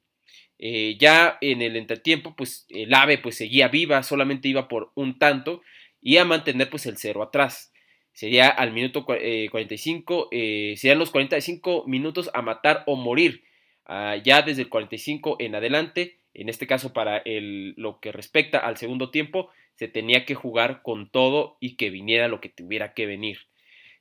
Eh, 0.57 0.95
ya 0.97 1.37
en 1.41 1.61
el 1.61 1.75
entretiempo, 1.75 2.33
pues 2.33 2.65
el 2.69 2.93
AVE 2.93 3.17
pues 3.17 3.35
seguía 3.35 3.67
viva, 3.67 4.03
solamente 4.03 4.47
iba 4.47 4.69
por 4.69 4.93
un 4.95 5.19
tanto 5.19 5.61
y 6.01 6.15
a 6.15 6.23
mantener 6.23 6.69
pues 6.69 6.85
el 6.85 6.95
cero 6.95 7.23
atrás 7.23 7.73
sería 8.13 8.47
al 8.47 8.71
minuto 8.71 9.05
45, 9.05 10.29
eh, 10.31 10.75
serían 10.77 10.99
los 10.99 11.11
45 11.11 11.83
minutos 11.87 12.31
a 12.33 12.41
matar 12.41 12.83
o 12.85 12.95
morir. 12.95 13.43
Ah, 13.85 14.15
ya 14.15 14.43
desde 14.43 14.61
el 14.61 14.69
45 14.69 15.35
en 15.39 15.55
adelante, 15.55 16.19
en 16.33 16.47
este 16.47 16.67
caso 16.67 16.93
para 16.93 17.21
lo 17.25 17.99
que 17.99 18.13
respecta 18.13 18.59
al 18.59 18.77
segundo 18.77 19.11
tiempo, 19.11 19.49
se 19.73 19.89
tenía 19.89 20.23
que 20.23 20.35
jugar 20.35 20.83
con 20.83 21.09
todo 21.11 21.57
y 21.59 21.75
que 21.75 21.89
viniera 21.89 22.29
lo 22.29 22.39
que 22.39 22.47
tuviera 22.47 22.93
que 22.93 23.05
venir. 23.05 23.39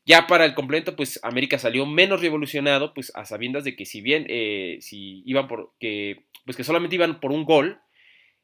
Ya 0.06 0.26
para 0.26 0.44
el 0.44 0.54
complemento, 0.54 0.96
pues 0.96 1.18
América 1.22 1.58
salió 1.58 1.86
menos 1.86 2.20
revolucionado, 2.20 2.92
pues 2.92 3.10
a 3.14 3.24
sabiendas 3.24 3.64
de 3.64 3.74
que 3.74 3.86
si 3.86 4.02
bien 4.02 4.26
eh, 4.28 4.78
si 4.80 5.22
iban 5.24 5.48
por 5.48 5.72
que 5.80 6.24
pues 6.44 6.56
que 6.56 6.64
solamente 6.64 6.96
iban 6.96 7.20
por 7.20 7.32
un 7.32 7.44
gol, 7.44 7.80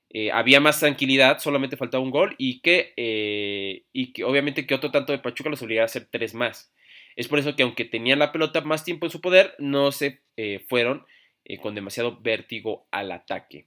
eh, 0.09 0.31
había 0.33 0.59
más 0.59 0.81
tranquilidad, 0.81 1.39
solamente 1.39 1.77
faltaba 1.77 2.03
un 2.03 2.11
gol 2.11 2.35
y 2.39 2.61
que, 2.61 2.95
eh, 2.97 3.85
y 3.93 4.13
que 4.13 4.25
obviamente 4.25 4.67
que 4.67 4.75
otro 4.75 4.91
tanto 4.91 5.13
de 5.13 5.19
Pachuca 5.19 5.51
los 5.51 5.61
obligaba 5.61 5.85
a 5.85 5.87
hacer 5.87 6.09
tres 6.11 6.35
más. 6.35 6.73
Es 7.15 7.29
por 7.29 7.39
eso 7.39 7.55
que 7.55 7.63
aunque 7.63 7.85
tenían 7.85 8.21
la 8.21 8.33
pelota 8.33 8.63
más 8.63 8.85
tiempo 8.85 9.05
en 9.05 9.13
su 9.13 9.21
poder, 9.21 9.55
no 9.59 9.93
se 9.93 10.23
fueron 10.69 11.05
con 11.61 11.75
demasiado 11.75 12.19
vértigo 12.21 12.87
al 12.91 13.13
ataque. 13.13 13.67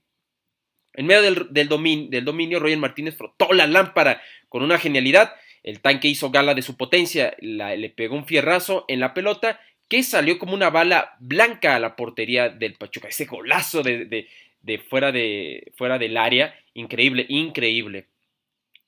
En 0.94 1.06
medio 1.06 1.22
del, 1.22 1.48
del, 1.52 2.10
del 2.10 2.26
dominio, 2.26 2.60
Roger 2.60 2.78
Martínez 2.78 3.16
frotó 3.16 3.54
la 3.54 3.68
lámpara 3.68 4.22
con 4.50 4.64
una 4.64 4.80
genialidad. 4.80 5.34
El 5.64 5.80
tanque 5.80 6.10
hizo 6.10 6.30
gala 6.30 6.54
de 6.54 6.62
su 6.62 6.78
potencia, 6.78 7.36
le 7.40 7.90
pegó 7.90 8.16
un 8.16 8.26
fierrazo 8.26 8.86
en 8.88 9.00
la 9.00 9.14
pelota 9.14 9.60
que 9.88 10.04
salió 10.04 10.38
como 10.40 10.54
una 10.54 10.70
bala 10.70 11.16
blanca 11.20 11.76
a 11.76 11.80
la 11.80 11.96
portería 11.96 12.50
del 12.50 12.76
Pachuca. 12.76 13.08
Ese 13.08 13.26
golazo 13.26 13.82
de, 13.84 14.28
de 14.62 14.78
fuera, 14.80 15.12
de 15.12 15.72
fuera 15.76 15.98
del 16.00 16.18
área. 16.18 16.56
Increíble, 16.74 17.26
increíble. 17.30 18.08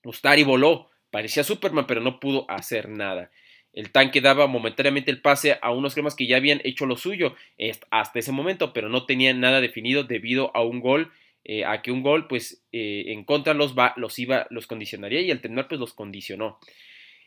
Ustari 0.03 0.43
voló, 0.43 0.89
parecía 1.11 1.43
Superman, 1.43 1.87
pero 1.87 2.01
no 2.01 2.19
pudo 2.19 2.49
hacer 2.49 2.89
nada. 2.89 3.31
El 3.73 3.91
tanque 3.91 4.21
daba 4.21 4.47
momentáneamente 4.47 5.11
el 5.11 5.21
pase 5.21 5.59
a 5.61 5.71
unos 5.71 5.93
cremas 5.93 6.15
que 6.15 6.27
ya 6.27 6.37
habían 6.37 6.61
hecho 6.63 6.85
lo 6.85 6.95
suyo 6.95 7.35
hasta 7.91 8.19
ese 8.19 8.31
momento, 8.31 8.71
pero 8.71 8.87
no 8.87 9.05
tenían 9.05 9.41
nada 9.41 9.59
definido 9.59 10.05
debido 10.05 10.55
a 10.55 10.63
un 10.63 10.79
gol, 10.79 11.11
eh, 11.45 11.63
a 11.63 11.83
que 11.83 11.91
un 11.91 12.01
gol, 12.01 12.27
pues 12.27 12.63
eh, 12.71 13.05
en 13.07 13.23
contra 13.23 13.53
los, 13.53 13.77
va, 13.77 13.93
los 13.97 14.17
iba, 14.17 14.47
los 14.49 14.65
condicionaría 14.65 15.21
y 15.21 15.29
al 15.29 15.41
terminar, 15.41 15.67
pues 15.67 15.79
los 15.79 15.93
condicionó. 15.93 16.59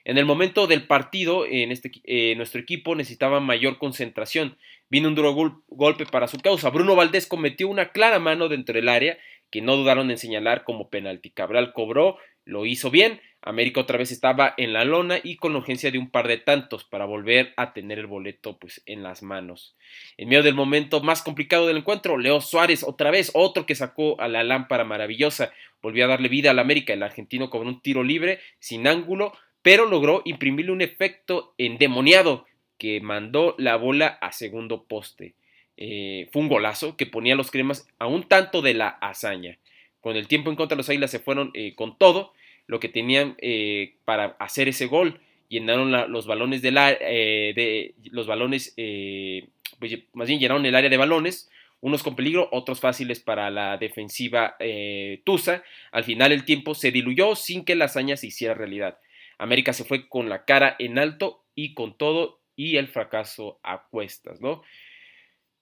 En 0.05 0.19
el 0.19 0.25
momento 0.25 0.67
del 0.67 0.87
partido, 0.87 1.47
en 1.47 1.71
este, 1.71 1.93
eh, 2.05 2.35
nuestro 2.35 2.61
equipo 2.61 2.97
necesitaba 2.97 3.39
mayor 3.39 3.79
concentración. 3.79 4.57
Vino 4.91 5.07
un 5.07 5.15
duro 5.15 5.35
golpe 5.69 6.05
para 6.07 6.27
su 6.27 6.39
causa. 6.39 6.71
Bruno 6.71 6.97
Valdés 6.97 7.27
cometió 7.27 7.69
una 7.69 7.93
clara 7.93 8.19
mano 8.19 8.49
dentro 8.49 8.75
del 8.75 8.89
área 8.89 9.19
que 9.51 9.63
no 9.63 9.77
dudaron 9.77 10.11
en 10.11 10.19
señalar 10.19 10.65
como 10.65 10.91
penalti. 10.91 11.31
Cabral 11.31 11.73
cobró, 11.73 12.17
lo 12.45 12.67
hizo 12.67 12.91
bien. 12.91 13.21
América 13.43 13.81
otra 13.81 13.99
vez 13.99 14.11
estaba 14.11 14.55
en 14.57 14.73
la 14.73 14.85
lona 14.85 15.19
y 15.23 15.37
con 15.37 15.55
urgencia 15.55 15.91
de 15.91 15.99
un 15.99 16.11
par 16.11 16.27
de 16.27 16.39
tantos 16.39 16.85
para 16.85 17.05
volver 17.05 17.55
a 17.57 17.73
tener 17.73 17.99
el 17.99 18.07
boleto 18.07 18.59
pues, 18.59 18.83
en 18.85 19.03
las 19.03 19.23
manos. 19.23 19.77
En 20.17 20.29
medio 20.29 20.43
del 20.43 20.55
momento 20.55 21.01
más 21.01 21.23
complicado 21.23 21.67
del 21.67 21.79
encuentro, 21.79 22.19
Leo 22.19 22.41
Suárez, 22.41 22.83
otra 22.83 23.11
vez, 23.11 23.31
otro 23.35 23.65
que 23.65 23.75
sacó 23.75 24.21
a 24.21 24.29
la 24.29 24.43
lámpara 24.43 24.85
maravillosa, 24.85 25.53
volvió 25.81 26.05
a 26.05 26.09
darle 26.09 26.29
vida 26.29 26.51
al 26.51 26.59
América. 26.59 26.93
El 26.93 27.03
argentino 27.03 27.49
con 27.49 27.67
un 27.67 27.81
tiro 27.81 28.03
libre, 28.03 28.41
sin 28.59 28.87
ángulo, 28.89 29.33
pero 29.63 29.87
logró 29.87 30.23
imprimirle 30.25 30.73
un 30.73 30.83
efecto 30.83 31.55
endemoniado 31.59 32.47
que 32.77 33.01
mandó 33.01 33.55
la 33.59 33.77
bola 33.77 34.07
a 34.21 34.33
segundo 34.33 34.85
poste. 34.85 35.35
Eh, 35.77 36.29
fue 36.33 36.43
un 36.43 36.49
golazo 36.49 36.97
que 36.97 37.07
ponía 37.07 37.35
a 37.35 37.37
los 37.37 37.53
cremas 37.53 37.87
a 37.99 38.09
un 38.09 38.25
tanto 38.25 38.63
de 38.63 38.75
la 38.75 38.89
hazaña. 38.89 39.59
Con 40.01 40.17
el 40.17 40.27
tiempo 40.27 40.51
en 40.51 40.57
contra, 40.57 40.77
los 40.77 40.89
Águilas 40.89 41.11
se 41.11 41.19
fueron 41.19 41.51
eh, 41.55 41.75
con 41.75 41.97
todo 41.97 42.33
lo 42.69 42.79
que 42.79 42.89
tenían 42.89 43.35
eh, 43.41 43.97
para 44.05 44.37
hacer 44.39 44.69
ese 44.69 44.87
gol. 44.87 45.21
Llenaron 45.49 46.13
los 46.13 46.27
balones 46.27 46.63
de, 46.63 46.71
la, 46.71 46.91
de 46.93 47.95
los 48.11 48.27
balones, 48.27 48.75
pues, 49.79 49.99
más 50.13 50.29
bien 50.29 50.39
llenaron 50.39 50.67
el 50.67 50.75
área 50.75 50.91
de 50.91 50.97
balones, 50.99 51.51
unos 51.81 52.03
con 52.03 52.15
peligro, 52.15 52.51
otros 52.53 52.81
fáciles 52.81 53.19
para 53.21 53.51
la 53.51 53.79
defensiva 53.79 54.59
Tusa. 55.25 55.65
Al 55.91 56.05
final 56.05 56.33
el 56.33 56.45
tiempo 56.45 56.75
se 56.75 56.91
diluyó 56.91 57.35
sin 57.35 57.65
que 57.65 57.77
la 57.77 57.87
hazaña 57.87 58.19
se 58.19 58.27
hiciera 58.27 58.53
realidad. 58.53 58.99
América 59.39 59.73
se 59.73 59.85
fue 59.85 60.07
con 60.07 60.29
la 60.29 60.45
cara 60.45 60.77
en 60.79 60.99
alto 60.99 61.45
y 61.55 61.73
con 61.73 61.97
todo 61.97 62.41
y 62.55 62.77
el 62.77 62.89
fracaso 62.89 63.59
a 63.63 63.87
cuestas, 63.89 64.41
¿no? 64.41 64.63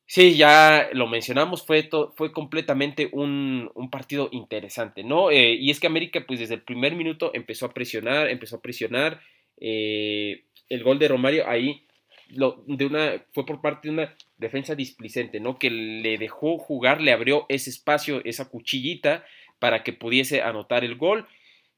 Sí, 0.09 0.37
ya 0.37 0.89
lo 0.93 1.09
mencionamos, 1.09 1.67
fue, 1.67 1.89
fue 2.15 2.33
completamente 2.33 3.09
un, 3.13 3.71
partido 3.91 4.29
interesante, 4.31 5.03
¿no? 5.03 5.31
Eh, 5.31 5.55
y 5.55 5.71
es 5.71 5.81
que 5.81 5.89
América, 5.89 6.25
pues 6.27 6.39
desde 6.39 6.55
el 6.55 6.63
primer 6.63 6.95
minuto 6.95 7.33
empezó 7.35 7.67
a 7.67 7.75
presionar, 7.75 8.29
empezó 8.29 8.57
a 8.57 8.63
presionar. 8.63 9.21
Eh, 9.61 10.45
el 10.69 10.83
gol 10.85 10.99
de 10.99 11.09
Romario 11.09 11.49
ahí 11.49 11.87
lo, 12.29 12.63
de 12.67 12.87
una, 12.87 13.25
fue 13.33 13.47
por 13.47 13.61
parte 13.61 13.89
de 13.89 13.95
una 13.95 14.15
defensa 14.39 14.75
displicente, 14.75 15.41
¿no? 15.41 15.59
Que 15.59 15.71
le 15.71 16.19
dejó 16.19 16.59
jugar, 16.59 17.01
le 17.01 17.13
abrió 17.13 17.47
ese 17.49 17.71
espacio, 17.71 18.23
esa 18.25 18.49
cuchillita 18.49 19.25
para 19.59 19.83
que 19.83 19.93
pudiese 19.93 20.43
anotar 20.43 20.85
el 20.85 20.97
gol. 20.97 21.27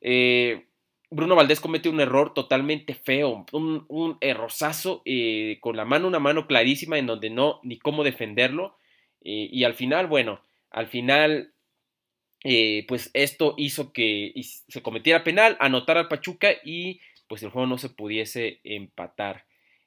Eh, 0.00 0.64
Bruno 1.10 1.34
Valdés 1.34 1.60
comete 1.60 1.88
un 1.88 2.00
error 2.00 2.34
totalmente 2.34 2.94
feo, 2.94 3.46
un, 3.52 3.86
un 3.88 4.18
eh, 4.20 5.58
con 5.60 5.76
la 5.76 5.84
mano, 5.84 6.06
una 6.06 6.18
mano 6.18 6.46
clarísima 6.46 6.98
en 6.98 7.06
donde 7.06 7.30
no 7.30 7.60
ni 7.62 7.78
cómo 7.78 8.04
defenderlo. 8.04 8.76
Eh, 9.22 9.48
y 9.50 9.64
al 9.64 9.74
final, 9.74 10.06
bueno, 10.06 10.42
al 10.70 10.88
final, 10.88 11.52
eh, 12.44 12.84
pues 12.88 13.10
esto 13.14 13.54
hizo 13.56 13.92
que 13.92 14.34
se 14.42 14.82
cometiera 14.82 15.24
penal, 15.24 15.56
anotara 15.60 16.00
al 16.00 16.08
Pachuca 16.08 16.50
y 16.62 17.00
pues 17.26 17.42
el 17.42 17.50
juego 17.50 17.66
no 17.66 17.78
se 17.78 17.88
pudiese 17.88 18.60
empatar. 18.64 19.46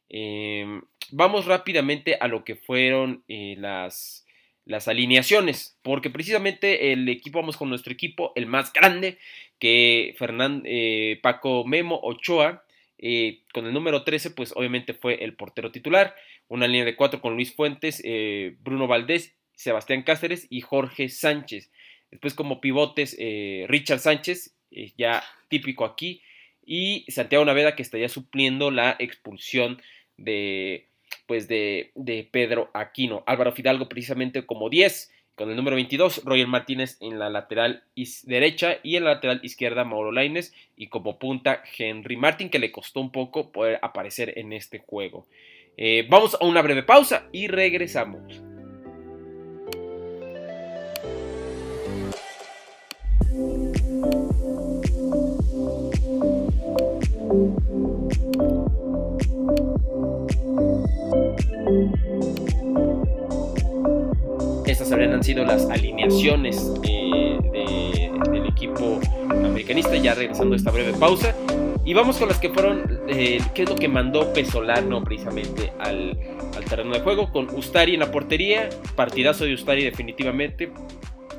Em, 0.10 0.82
vamos 1.12 1.46
rápidamente 1.46 2.18
a 2.20 2.28
lo 2.28 2.44
que 2.44 2.56
fueron 2.56 3.24
las, 3.28 4.21
las 4.66 4.88
alineaciones, 4.88 5.78
porque 5.82 6.10
precisamente 6.10 6.94
el 6.94 7.08
equipo, 7.10 7.40
vamos 7.40 7.58
con 7.58 7.70
nuestro 7.70 7.94
equipo, 7.94 8.32
el 8.36 8.46
más 8.46 8.72
grande, 8.74 9.18
que 9.60 10.16
Fernando, 10.18 10.64
eh, 10.66 11.20
Paco 11.22 11.66
Memo 11.66 12.00
Ochoa, 12.02 12.64
eh, 12.98 13.42
con 13.54 13.66
el 13.66 13.74
número 13.74 14.04
13, 14.04 14.32
pues 14.32 14.54
obviamente 14.56 14.94
fue 14.94 15.24
el 15.24 15.36
portero 15.36 15.72
titular, 15.72 16.16
una 16.48 16.68
línea 16.68 16.86
de 16.86 16.96
cuatro 16.96 17.22
con 17.22 17.36
Luis 17.36 17.54
Fuentes, 17.54 18.02
eh, 18.04 18.56
Bruno 18.62 18.88
Valdés, 18.88 19.36
Sebastián 19.56 20.04
Cáceres 20.04 20.48
y 20.50 20.62
Jorge 20.62 21.10
Sánchez. 21.10 21.72
Después 22.10 22.34
como 22.34 22.60
pivotes, 22.60 23.16
Richard 23.68 24.00
Sánchez, 24.00 24.54
ya 24.98 25.24
típico 25.48 25.86
aquí, 25.86 26.22
y 26.66 27.06
Santiago 27.10 27.46
Naveda 27.46 27.76
que 27.76 27.82
estaría 27.82 28.10
supliendo 28.10 28.70
la 28.70 28.98
expulsión 29.00 29.82
de 30.18 30.91
pues 31.28 31.48
de, 31.48 31.92
de 31.96 32.28
Pedro 32.32 32.70
Aquino. 32.74 33.24
Álvaro 33.26 33.52
Fidalgo 33.52 33.90
precisamente 33.90 34.46
como 34.46 34.70
10, 34.70 35.12
con 35.36 35.50
el 35.50 35.56
número 35.56 35.76
22, 35.76 36.24
Roger 36.26 36.48
Martínez 36.48 36.98
en 37.00 37.18
la 37.18 37.30
lateral 37.30 37.84
derecha 38.24 38.78
y 38.84 38.96
en 38.96 39.06
la 39.06 39.14
lateral 39.14 39.40
izquierda 39.44 39.84
Mauro 39.84 40.12
Laines 40.12 40.54
y 40.76 40.88
como 40.88 41.20
punta 41.20 41.64
Henry 41.78 42.18
Martin 42.18 42.50
que 42.50 42.60
le 42.60 42.72
costó 42.72 43.00
un 43.00 43.12
poco 43.12 43.52
poder 43.52 43.80
aparecer 43.82 44.38
en 44.38 44.54
este 44.54 44.80
juego. 44.80 45.28
Eh, 45.78 46.06
vamos 46.10 46.38
a 46.40 46.46
una 46.46 46.62
breve 46.62 46.84
pausa 46.84 47.28
y 47.32 47.48
regresamos. 47.48 48.51
Han 64.94 65.24
sido 65.24 65.46
las 65.46 65.70
alineaciones 65.70 66.74
del 66.82 68.46
equipo 68.48 69.00
americanista, 69.30 69.96
ya 69.96 70.14
regresando 70.14 70.54
a 70.54 70.58
esta 70.58 70.72
breve 70.72 70.94
pausa. 70.94 71.36
Y 71.84 71.94
vamos 71.94 72.18
con 72.18 72.28
las 72.28 72.38
que 72.38 72.50
fueron, 72.50 73.00
eh, 73.08 73.40
qué 73.56 73.64
es 73.64 73.70
lo 73.70 73.76
que 73.76 73.88
mandó 73.88 74.32
Pesolano 74.34 75.04
precisamente 75.04 75.74
al, 75.80 76.16
al 76.56 76.66
terreno 76.66 76.94
de 76.94 77.00
juego, 77.00 77.32
con 77.32 77.50
Ustari 77.56 77.96
en 77.96 78.02
la 78.02 78.12
portería, 78.12 78.70
partidazo 78.96 79.46
de 79.46 79.54
Ustari 79.54 79.84
definitivamente, 79.84 80.72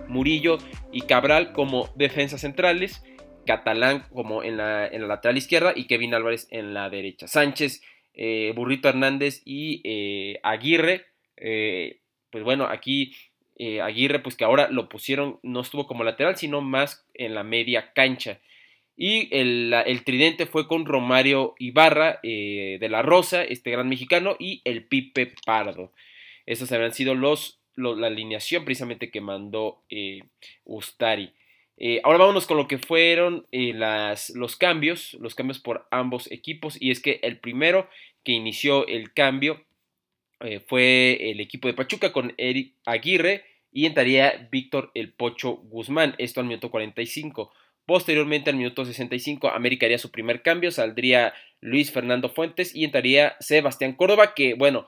Murillo 0.09 0.59
y 0.91 1.03
Cabral 1.03 1.53
como 1.53 1.89
defensas 1.95 2.41
centrales, 2.41 3.05
Catalán 3.47 4.05
como 4.13 4.43
en 4.43 4.57
la, 4.57 4.87
en 4.87 5.03
la 5.03 5.09
lateral 5.09 5.37
izquierda 5.37 5.73
y 5.75 5.87
Kevin 5.87 6.15
Álvarez 6.15 6.49
en 6.51 6.75
la 6.75 6.91
derecha. 6.91 7.27
Sánchez, 7.29 7.83
eh, 8.15 8.53
Burrito 8.55 8.89
Hernández 8.89 9.43
y 9.45 9.81
eh, 9.85 10.41
Aguirre, 10.43 11.07
eh, 11.37 12.01
pues 12.31 12.45
bueno, 12.45 12.65
aquí 12.65 13.15
Aguirre 13.83 14.19
pues 14.19 14.37
que 14.37 14.45
ahora 14.45 14.69
lo 14.69 14.89
pusieron, 14.89 15.39
no 15.43 15.61
estuvo 15.61 15.87
como 15.87 16.05
lateral, 16.05 16.37
sino 16.37 16.61
más 16.61 17.07
en 17.15 17.35
la 17.35 17.45
media 17.45 17.93
cancha. 17.93 18.41
Y 18.97 19.29
el, 19.35 20.03
tridente 20.05 20.47
fue 20.47 20.69
con 20.69 20.85
Romario 20.85 21.55
Ibarra 21.59 22.21
de 22.23 22.89
la 22.91 23.03
Rosa, 23.03 23.43
este 23.43 23.71
gran 23.71 23.89
mexicano, 23.89 24.37
y 24.39 24.63
el 24.65 24.85
Pipe 24.85 25.35
Pardo. 25.47 25.93
Esos 26.47 26.73
habrían 26.73 26.93
sido 26.93 27.15
los 27.15 27.63
la 27.77 28.07
alineación 28.07 28.65
precisamente 28.65 29.11
que 29.11 29.21
mandó 29.21 29.83
eh, 29.89 30.23
Ustari. 30.65 31.33
Eh, 31.79 32.01
ahora 32.05 32.19
vámonos 32.19 32.47
con 32.47 32.57
lo 32.57 32.69
que 32.69 32.79
fueron 32.79 33.47
eh, 33.51 33.73
las, 33.75 34.31
los 34.31 34.57
cambios, 34.57 35.15
los 35.15 35.35
cambios 35.35 35.59
por 35.59 35.87
ambos 35.91 36.31
equipos. 36.31 36.81
Y 36.81 36.91
es 36.91 37.01
que 37.01 37.21
el 37.23 37.39
primero 37.39 37.89
que 38.25 38.33
inició 38.33 38.87
el 38.87 39.13
cambio 39.13 39.65
fue 40.67 41.31
el 41.31 41.39
equipo 41.39 41.69
de 41.69 41.75
Pachuca 41.75 42.13
con 42.13 42.35
Eric 42.37 42.75
Aguirre 42.85 43.45
y 43.73 43.87
entraría 43.87 44.49
Víctor 44.53 44.91
El 44.95 45.13
Pocho 45.13 45.57
Guzmán. 45.57 46.15
Esto 46.19 46.41
al 46.41 46.47
minuto 46.47 46.71
45. 46.71 47.51
Posteriormente, 47.87 48.51
al 48.51 48.57
minuto 48.57 48.85
65, 48.85 49.49
América 49.49 49.87
haría 49.87 49.99
su 49.99 50.11
primer 50.11 50.43
cambio. 50.43 50.71
Saldría 50.71 51.35
Luis 51.61 51.91
Fernando 51.91 52.29
Fuentes 52.29 52.75
y 52.75 52.85
entraría 52.85 53.35
Sebastián 53.41 53.95
Córdoba, 53.95 54.35
que 54.35 54.55
bueno, 54.55 54.87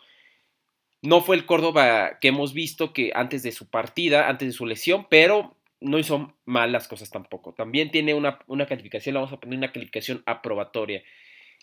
no 1.02 1.20
fue 1.20 1.36
el 1.36 1.46
Córdoba 1.46 2.18
que 2.20 2.28
hemos 2.28 2.54
visto 2.54 2.92
que 2.92 3.12
antes 3.14 3.42
de 3.42 3.52
su 3.52 3.68
partida, 3.68 4.28
antes 4.28 4.48
de 4.48 4.52
su 4.52 4.66
lesión, 4.66 5.06
pero 5.10 5.56
no 5.80 5.98
hizo 5.98 6.34
mal 6.44 6.72
las 6.72 6.88
cosas 6.88 7.10
tampoco. 7.10 7.52
También 7.52 7.90
tiene 7.90 8.14
una, 8.14 8.38
calificación, 8.66 9.14
le 9.14 9.20
vamos 9.20 9.32
a 9.32 9.40
poner 9.40 9.58
una 9.58 9.72
calificación 9.72 10.22
aprobatoria. 10.26 11.02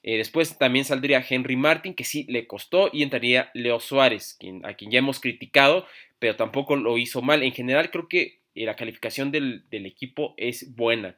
Eh, 0.03 0.17
después 0.17 0.58
también 0.58 0.86
saldría 0.86 1.24
Henry 1.27 1.55
Martin, 1.55 1.93
que 1.93 2.03
sí 2.03 2.25
le 2.27 2.48
costó, 2.48 2.89
y 2.91 3.03
entraría 3.03 3.51
Leo 3.53 3.79
Suárez, 3.79 4.38
a 4.63 4.74
quien 4.74 4.91
ya 4.91 5.00
hemos 5.00 5.20
criticado, 5.20 5.86
pero 6.20 6.36
tampoco 6.36 6.75
lo 6.75 6.98
hizo 6.98 7.22
mal. 7.22 7.43
En 7.43 7.51
general 7.51 7.91
creo 7.91 8.08
que 8.08 8.41
eh, 8.55 8.65
la 8.65 8.75
calificación 8.75 9.31
del, 9.31 9.63
equipo 9.72 10.34
es 10.38 10.75
buena. 10.75 11.17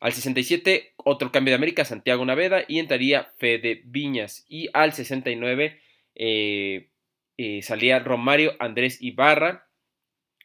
Al 0.00 0.12
67, 0.12 0.92
otro 0.96 1.32
cambio 1.32 1.52
de 1.52 1.56
América, 1.56 1.84
Santiago 1.84 2.24
Naveda, 2.24 2.64
y 2.68 2.78
entraría 2.78 3.32
Fede 3.38 3.82
Viñas. 3.84 4.44
Y 4.48 4.68
al 4.72 4.92
69, 4.92 5.80
eh, 6.14 6.88
eh, 7.36 7.62
salía 7.62 7.98
Romario 8.00 8.54
Andrés 8.58 9.00
Ibarra 9.00 9.66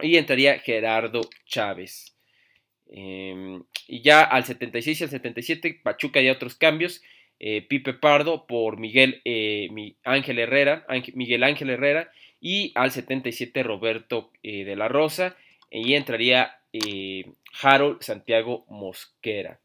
y 0.01 0.17
entraría 0.17 0.59
Gerardo 0.59 1.21
Chávez. 1.45 2.15
Em, 2.91 3.63
y 3.87 4.01
ya 4.01 4.21
al 4.21 4.45
76 4.45 5.01
y 5.01 5.03
al 5.03 5.09
77, 5.09 5.81
Pachuca 5.83 6.21
y 6.21 6.29
otros 6.29 6.55
cambios. 6.55 7.01
Eh, 7.39 7.61
Pipe 7.61 7.93
Pardo 7.93 8.45
por 8.47 8.77
Miguel 8.77 9.21
eh, 9.25 9.69
Ángel 10.03 10.39
Herrera, 10.39 10.85
Miguel 11.13 11.43
Ángel 11.43 11.69
Herrera 11.69 12.11
y 12.41 12.71
al 12.75 12.91
77 12.91 13.63
Roberto 13.63 14.31
de 14.43 14.75
la 14.75 14.87
Rosa 14.87 15.35
y 15.71 15.93
entraría 15.93 16.59
Harold 17.61 18.01
Santiago 18.01 18.65
Mosquera. 18.69 19.59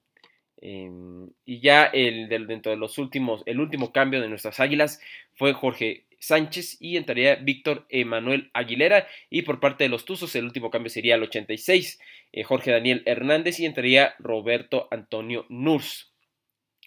Em, 0.66 1.28
y 1.44 1.60
ya 1.60 1.84
el, 1.84 2.26
dentro 2.28 2.72
de 2.72 2.78
los 2.78 2.96
últimos, 2.96 3.42
el 3.44 3.60
último 3.60 3.92
cambio 3.92 4.22
de 4.22 4.30
nuestras 4.30 4.60
águilas 4.60 4.98
fue 5.34 5.52
Jorge 5.52 6.06
Sánchez 6.18 6.78
y 6.80 6.96
entraría 6.96 7.34
Víctor 7.34 7.84
Emanuel 7.90 8.50
Aguilera. 8.54 9.06
Y 9.28 9.42
por 9.42 9.60
parte 9.60 9.84
de 9.84 9.90
los 9.90 10.06
Tuzos, 10.06 10.34
el 10.36 10.46
último 10.46 10.70
cambio 10.70 10.88
sería 10.88 11.16
el 11.16 11.22
86, 11.22 12.00
eh, 12.32 12.44
Jorge 12.44 12.70
Daniel 12.70 13.02
Hernández 13.04 13.60
y 13.60 13.66
entraría 13.66 14.14
Roberto 14.18 14.88
Antonio 14.90 15.44
Nurs. 15.50 16.13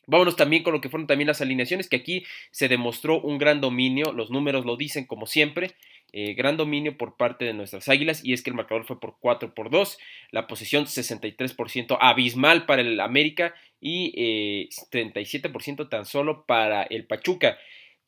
Vámonos 0.08 0.36
también 0.36 0.63
con 0.63 0.74
lo 0.74 0.82
que 0.82 0.89
fueron 0.89 1.06
también 1.06 1.28
las 1.28 1.41
alineaciones, 1.41 1.88
que 1.88 1.98
aquí 1.98 2.26
se 2.52 2.67
demostró 2.67 3.22
un 3.22 3.38
gran 3.38 3.62
dominio, 3.62 4.13
los 4.13 4.32
números 4.32 4.65
lo 4.65 4.78
dicen 4.78 5.06
como 5.06 5.28
siempre, 5.28 5.76
eh, 6.13 6.34
gran 6.34 6.58
dominio 6.58 6.98
por 6.98 7.17
parte 7.17 7.46
de 7.46 7.54
nuestras 7.54 7.89
águilas 7.89 8.24
y 8.24 8.34
es 8.34 8.41
que 8.41 8.50
el 8.50 8.56
marcador 8.56 8.86
fue 8.86 9.00
por 9.00 9.17
4 9.20 9.54
por 9.54 9.70
2, 9.70 10.00
la 10.32 10.48
posición 10.48 10.86
63% 10.86 11.98
abismal 12.00 12.65
para 12.65 12.82
el 12.82 13.00
América 13.02 13.54
y 13.80 14.70
37% 14.89 15.84
eh, 15.84 15.88
tan 15.89 16.06
solo 16.06 16.46
para 16.48 16.84
el 16.84 17.06
Pachuca 17.06 17.58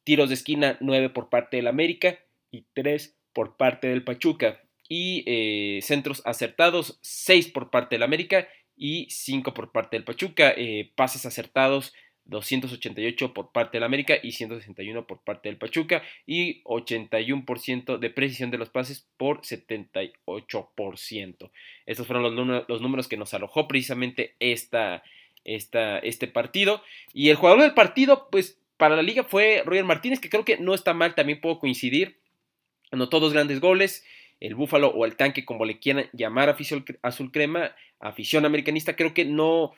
tiros 0.10 0.30
de 0.30 0.34
esquina 0.34 0.76
9 0.80 1.10
por 1.10 1.30
parte 1.30 1.58
del 1.58 1.68
América 1.68 2.18
y 2.50 2.66
3 2.74 3.16
por 3.32 3.58
parte 3.58 3.90
del 3.90 4.04
Pachuca. 4.04 4.60
Y 4.88 5.24
eh, 5.28 5.82
centros 5.84 6.24
acertados 6.26 6.98
6 7.04 7.50
por 7.50 7.70
parte 7.70 7.94
del 7.94 8.02
América 8.02 8.48
y 8.80 9.06
5 9.10 9.54
por 9.54 9.72
parte 9.72 9.96
del 9.98 10.06
Pachuca. 10.06 10.52
Eh, 10.56 10.92
pases 10.96 11.28
acertados 11.28 11.94
288 12.26 13.34
por 13.34 13.52
parte 13.52 13.78
del 13.78 13.84
América 13.84 14.15
y 14.22 14.32
161 14.32 15.06
por 15.06 15.22
parte 15.22 15.50
del 15.50 15.58
Pachuca. 15.58 16.02
Y 16.26 16.63
81% 16.63 18.00
de 18.00 18.10
precisión 18.10 18.50
de 18.52 18.58
los 18.58 18.70
pases 18.70 19.06
por 19.18 19.42
78%. 19.42 21.52
Estos 21.86 22.08
fueron 22.08 22.36
los, 22.36 22.65
los 22.68 22.82
números 22.82 23.10
que 23.10 23.18
nos 23.18 23.34
alojó 23.34 23.68
precisamente 23.68 24.36
esta, 24.39 25.04
esta, 25.44 26.00
este 26.00 26.28
partido. 26.28 26.82
Y 27.13 27.28
el 27.30 27.36
jugador 27.36 27.62
del 27.62 27.74
partido, 27.74 28.30
pues 28.32 28.62
para 28.78 28.96
la 28.96 29.02
liga 29.02 29.26
fue 29.26 29.62
Roger 29.65 29.84
Martínez, 29.84 30.22
que 30.22 30.30
creo 30.30 30.46
que 30.46 30.58
no 30.58 30.74
está 30.74 30.94
mal, 30.94 31.13
también 31.13 31.42
puedo 31.42 31.60
coincidir. 31.60 32.22
Anotó 32.92 33.20
dos 33.20 33.34
grandes 33.34 33.60
goles. 33.60 34.06
El 34.39 34.56
Búfalo 34.56 34.89
o 34.89 35.06
el 35.06 35.15
Tanque, 35.15 35.45
como 35.45 35.65
le 35.65 35.80
quieran 35.80 36.10
llamar 36.13 36.49
afición 36.49 36.86
azul 37.02 37.32
crema, 37.32 37.75
afición 37.99 38.45
americanista, 38.45 38.95
creo 38.95 39.13
que 39.13 39.25
no 39.25 39.73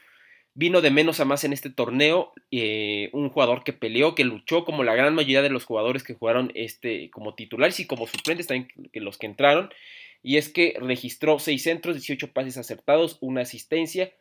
vino 0.53 0.81
de 0.81 0.91
menos 0.91 1.19
a 1.19 1.25
más 1.25 1.43
en 1.43 1.53
este 1.53 1.69
torneo. 1.69 2.33
Eh, 2.51 3.09
un 3.13 3.29
jugador 3.29 3.63
que 3.63 3.73
peleó, 3.73 4.15
que 4.15 4.23
luchó, 4.23 4.65
como 4.65 4.83
la 4.83 4.95
gran 4.95 5.15
mayoría 5.15 5.41
de 5.41 5.49
los 5.49 5.65
jugadores 5.65 6.03
que 6.03 6.13
jugaron 6.13 6.51
este, 6.55 7.09
como 7.09 7.35
titulares 7.35 7.79
y 7.79 7.87
como 7.87 8.07
suplentes 8.07 8.47
también 8.47 8.69
los 8.93 9.17
que 9.17 9.27
entraron. 9.27 9.69
Y 10.23 10.37
es 10.37 10.49
que 10.49 10.75
registró 10.79 11.39
seis 11.39 11.63
centros, 11.63 11.95
18 11.95 12.31
pases 12.31 12.57
acertados, 12.57 13.17
una 13.21 13.41
asistencia 13.41 14.13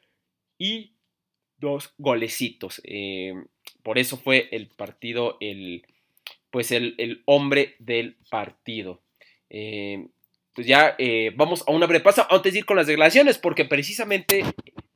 y 0.58 0.92
dos 1.58 1.94
golecitos. 1.98 2.80
Eh, 2.84 3.34
por 3.82 3.98
eso 3.98 4.16
fue 4.16 4.48
el 4.52 4.68
partido, 4.68 5.36
el, 5.40 5.84
pues 6.50 6.72
el, 6.72 7.22
hombre 7.26 7.74
del 7.78 8.16
partido. 8.30 9.02
Eh, 9.50 10.06
pues 10.54 10.66
ya 10.66 10.94
eh, 10.98 11.32
vamos 11.36 11.64
a 11.66 11.72
una 11.72 11.86
breve 11.86 12.02
pausa 12.02 12.26
antes 12.30 12.52
de 12.52 12.60
ir 12.60 12.66
con 12.66 12.76
las 12.76 12.86
declaraciones, 12.86 13.38
porque 13.38 13.64
precisamente 13.64 14.44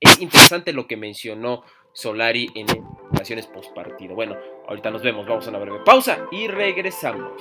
es 0.01 0.21
interesante 0.21 0.73
lo 0.73 0.87
que 0.87 0.97
mencionó 0.97 1.63
Solari 1.93 2.51
en 2.55 2.67
declaraciones 2.67 3.47
post 3.47 3.73
partido. 3.73 4.15
Bueno, 4.15 4.37
ahorita 4.69 4.91
nos 4.91 5.03
vemos, 5.03 5.27
vamos 5.27 5.47
a 5.47 5.51
una 5.51 5.61
breve 5.61 5.79
pausa 5.85 6.27
y 6.33 6.49
regresamos. 6.49 7.41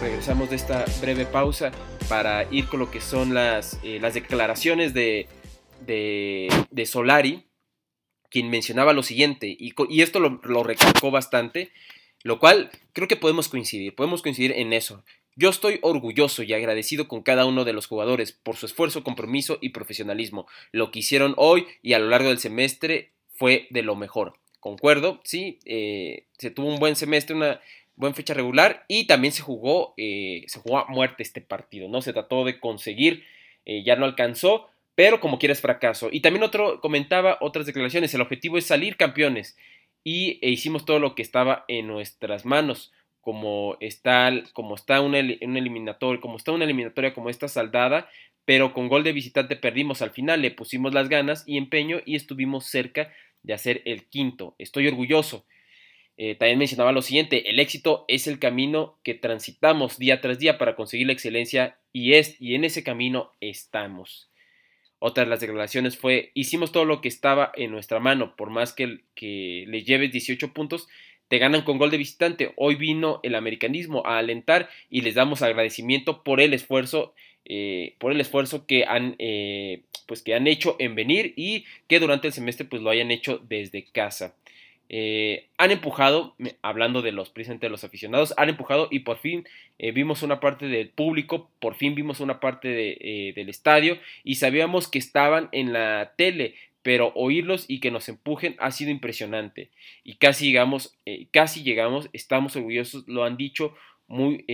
De 0.00 0.56
esta 0.56 0.86
breve 1.02 1.26
pausa 1.26 1.72
para 2.08 2.50
ir 2.50 2.66
con 2.68 2.80
lo 2.80 2.90
que 2.90 3.02
son 3.02 3.34
las, 3.34 3.78
eh, 3.82 3.98
las 4.00 4.14
declaraciones 4.14 4.94
de, 4.94 5.28
de, 5.86 6.86
Solari, 6.86 7.44
quien 8.30 8.48
mencionaba 8.48 8.94
lo 8.94 9.02
siguiente, 9.02 9.46
y, 9.46 9.74
y 9.90 10.00
esto 10.00 10.18
lo, 10.18 10.40
lo 10.44 10.62
recalcó 10.62 11.10
bastante, 11.10 11.70
lo 12.22 12.38
cual 12.38 12.70
creo 12.94 13.08
que 13.08 13.16
podemos 13.16 13.50
coincidir, 13.50 13.94
podemos 13.94 14.22
coincidir 14.22 14.52
en 14.52 14.72
eso. 14.72 15.04
Yo 15.36 15.50
estoy 15.50 15.78
orgulloso 15.82 16.42
y 16.42 16.54
agradecido 16.54 17.06
con 17.06 17.20
cada 17.20 17.44
uno 17.44 17.66
de 17.66 17.74
los 17.74 17.86
jugadores 17.86 18.32
por 18.32 18.56
su 18.56 18.64
esfuerzo, 18.64 19.04
compromiso 19.04 19.58
y 19.60 19.68
profesionalismo. 19.68 20.46
Lo 20.72 20.90
que 20.92 21.00
hicieron 21.00 21.34
hoy 21.36 21.66
y 21.82 21.92
a 21.92 21.98
lo 21.98 22.08
largo 22.08 22.30
del 22.30 22.38
semestre 22.38 23.12
fue 23.34 23.66
de 23.68 23.82
lo 23.82 23.96
mejor. 23.96 24.32
Concuerdo, 24.60 25.20
sí, 25.24 25.58
eh, 25.66 26.26
se 26.38 26.50
tuvo 26.50 26.68
un 26.68 26.80
buen 26.80 26.96
semestre, 26.96 27.36
una, 27.36 27.60
buena 27.96 28.14
fecha 28.14 28.34
regular 28.34 28.84
y 28.88 29.06
también 29.06 29.32
se 29.32 29.42
jugó, 29.42 29.94
eh, 29.96 30.44
se 30.46 30.60
jugó 30.60 30.78
a 30.78 30.86
muerte 30.86 31.22
este 31.22 31.40
partido, 31.40 31.88
¿no? 31.88 32.02
Se 32.02 32.12
trató 32.12 32.44
de 32.44 32.58
conseguir, 32.58 33.24
eh, 33.66 33.82
ya 33.84 33.96
no 33.96 34.04
alcanzó, 34.04 34.68
pero 34.94 35.20
como 35.20 35.38
quieras 35.38 35.60
fracaso. 35.60 36.08
Y 36.10 36.20
también 36.20 36.42
otro 36.42 36.80
comentaba 36.80 37.38
otras 37.40 37.66
declaraciones, 37.66 38.14
el 38.14 38.20
objetivo 38.20 38.58
es 38.58 38.66
salir 38.66 38.96
campeones 38.96 39.56
y 40.04 40.38
e 40.42 40.50
hicimos 40.50 40.84
todo 40.84 40.98
lo 40.98 41.14
que 41.14 41.22
estaba 41.22 41.64
en 41.68 41.86
nuestras 41.86 42.44
manos. 42.44 42.92
como 43.22 43.76
está, 43.80 44.32
como 44.54 44.74
está 44.74 45.02
una, 45.02 45.18
un 45.18 45.56
eliminatoria, 45.56 46.20
como 46.22 46.38
está 46.38 46.52
una 46.52 46.64
eliminatoria 46.64 47.12
como 47.12 47.28
esta 47.28 47.48
saldada, 47.48 48.08
pero 48.46 48.72
con 48.72 48.88
gol 48.88 49.04
de 49.04 49.12
visitante 49.12 49.56
perdimos 49.56 50.00
al 50.00 50.10
final, 50.10 50.40
le 50.40 50.50
pusimos 50.50 50.94
las 50.94 51.08
ganas 51.10 51.44
y 51.46 51.58
empeño 51.58 52.00
y 52.06 52.16
estuvimos 52.16 52.64
cerca 52.66 53.12
de 53.42 53.54
hacer 53.54 53.82
el 53.84 54.06
quinto. 54.08 54.54
Estoy 54.58 54.88
orgulloso. 54.88 55.44
Eh, 56.22 56.34
también 56.34 56.58
mencionaba 56.58 56.92
lo 56.92 57.00
siguiente, 57.00 57.48
el 57.48 57.58
éxito 57.60 58.04
es 58.06 58.26
el 58.26 58.38
camino 58.38 58.98
que 59.02 59.14
transitamos 59.14 59.96
día 59.96 60.20
tras 60.20 60.38
día 60.38 60.58
para 60.58 60.76
conseguir 60.76 61.06
la 61.06 61.14
excelencia 61.14 61.78
y, 61.94 62.12
es, 62.12 62.36
y 62.38 62.54
en 62.54 62.64
ese 62.64 62.84
camino 62.84 63.32
estamos. 63.40 64.28
Otra 64.98 65.24
de 65.24 65.30
las 65.30 65.40
declaraciones 65.40 65.96
fue, 65.96 66.30
hicimos 66.34 66.72
todo 66.72 66.84
lo 66.84 67.00
que 67.00 67.08
estaba 67.08 67.50
en 67.54 67.70
nuestra 67.70 68.00
mano, 68.00 68.36
por 68.36 68.50
más 68.50 68.74
que, 68.74 69.00
que 69.14 69.64
le 69.66 69.82
lleves 69.82 70.12
18 70.12 70.52
puntos, 70.52 70.88
te 71.28 71.38
ganan 71.38 71.62
con 71.62 71.78
gol 71.78 71.90
de 71.90 71.96
visitante. 71.96 72.52
Hoy 72.56 72.74
vino 72.74 73.20
el 73.22 73.34
americanismo 73.34 74.02
a 74.04 74.18
alentar 74.18 74.68
y 74.90 75.00
les 75.00 75.14
damos 75.14 75.40
agradecimiento 75.40 76.22
por 76.22 76.42
el 76.42 76.52
esfuerzo, 76.52 77.14
eh, 77.46 77.94
por 77.96 78.12
el 78.12 78.20
esfuerzo 78.20 78.66
que 78.66 78.84
han, 78.84 79.16
eh, 79.18 79.84
pues 80.04 80.20
que 80.20 80.34
han 80.34 80.46
hecho 80.48 80.76
en 80.80 80.94
venir 80.94 81.32
y 81.34 81.64
que 81.88 81.98
durante 81.98 82.26
el 82.26 82.34
semestre 82.34 82.66
pues 82.66 82.82
lo 82.82 82.90
hayan 82.90 83.10
hecho 83.10 83.38
desde 83.48 83.84
casa. 83.84 84.36
Eh, 84.92 85.46
han 85.56 85.70
empujado, 85.70 86.34
hablando 86.62 87.00
de 87.00 87.12
los 87.12 87.30
precisamente 87.30 87.66
de 87.66 87.70
los 87.70 87.84
aficionados, 87.84 88.34
han 88.36 88.48
empujado 88.48 88.88
y 88.90 89.00
por 89.00 89.18
fin 89.18 89.46
eh, 89.78 89.92
vimos 89.92 90.24
una 90.24 90.40
parte 90.40 90.66
del 90.66 90.88
público, 90.88 91.48
por 91.60 91.76
fin 91.76 91.94
vimos 91.94 92.18
una 92.18 92.40
parte 92.40 93.28
eh, 93.28 93.32
del 93.32 93.48
estadio 93.48 93.98
y 94.24 94.34
sabíamos 94.34 94.88
que 94.88 94.98
estaban 94.98 95.48
en 95.52 95.72
la 95.72 96.14
tele, 96.16 96.56
pero 96.82 97.12
oírlos 97.14 97.66
y 97.68 97.78
que 97.78 97.92
nos 97.92 98.08
empujen 98.08 98.56
ha 98.58 98.72
sido 98.72 98.90
impresionante 98.90 99.70
y 100.02 100.16
casi 100.16 100.46
llegamos, 100.46 100.98
casi 101.30 101.62
llegamos, 101.62 102.10
estamos 102.12 102.56
orgullosos, 102.56 103.06
lo 103.06 103.22
han 103.22 103.36
dicho 103.36 103.76
muy, 104.08 104.44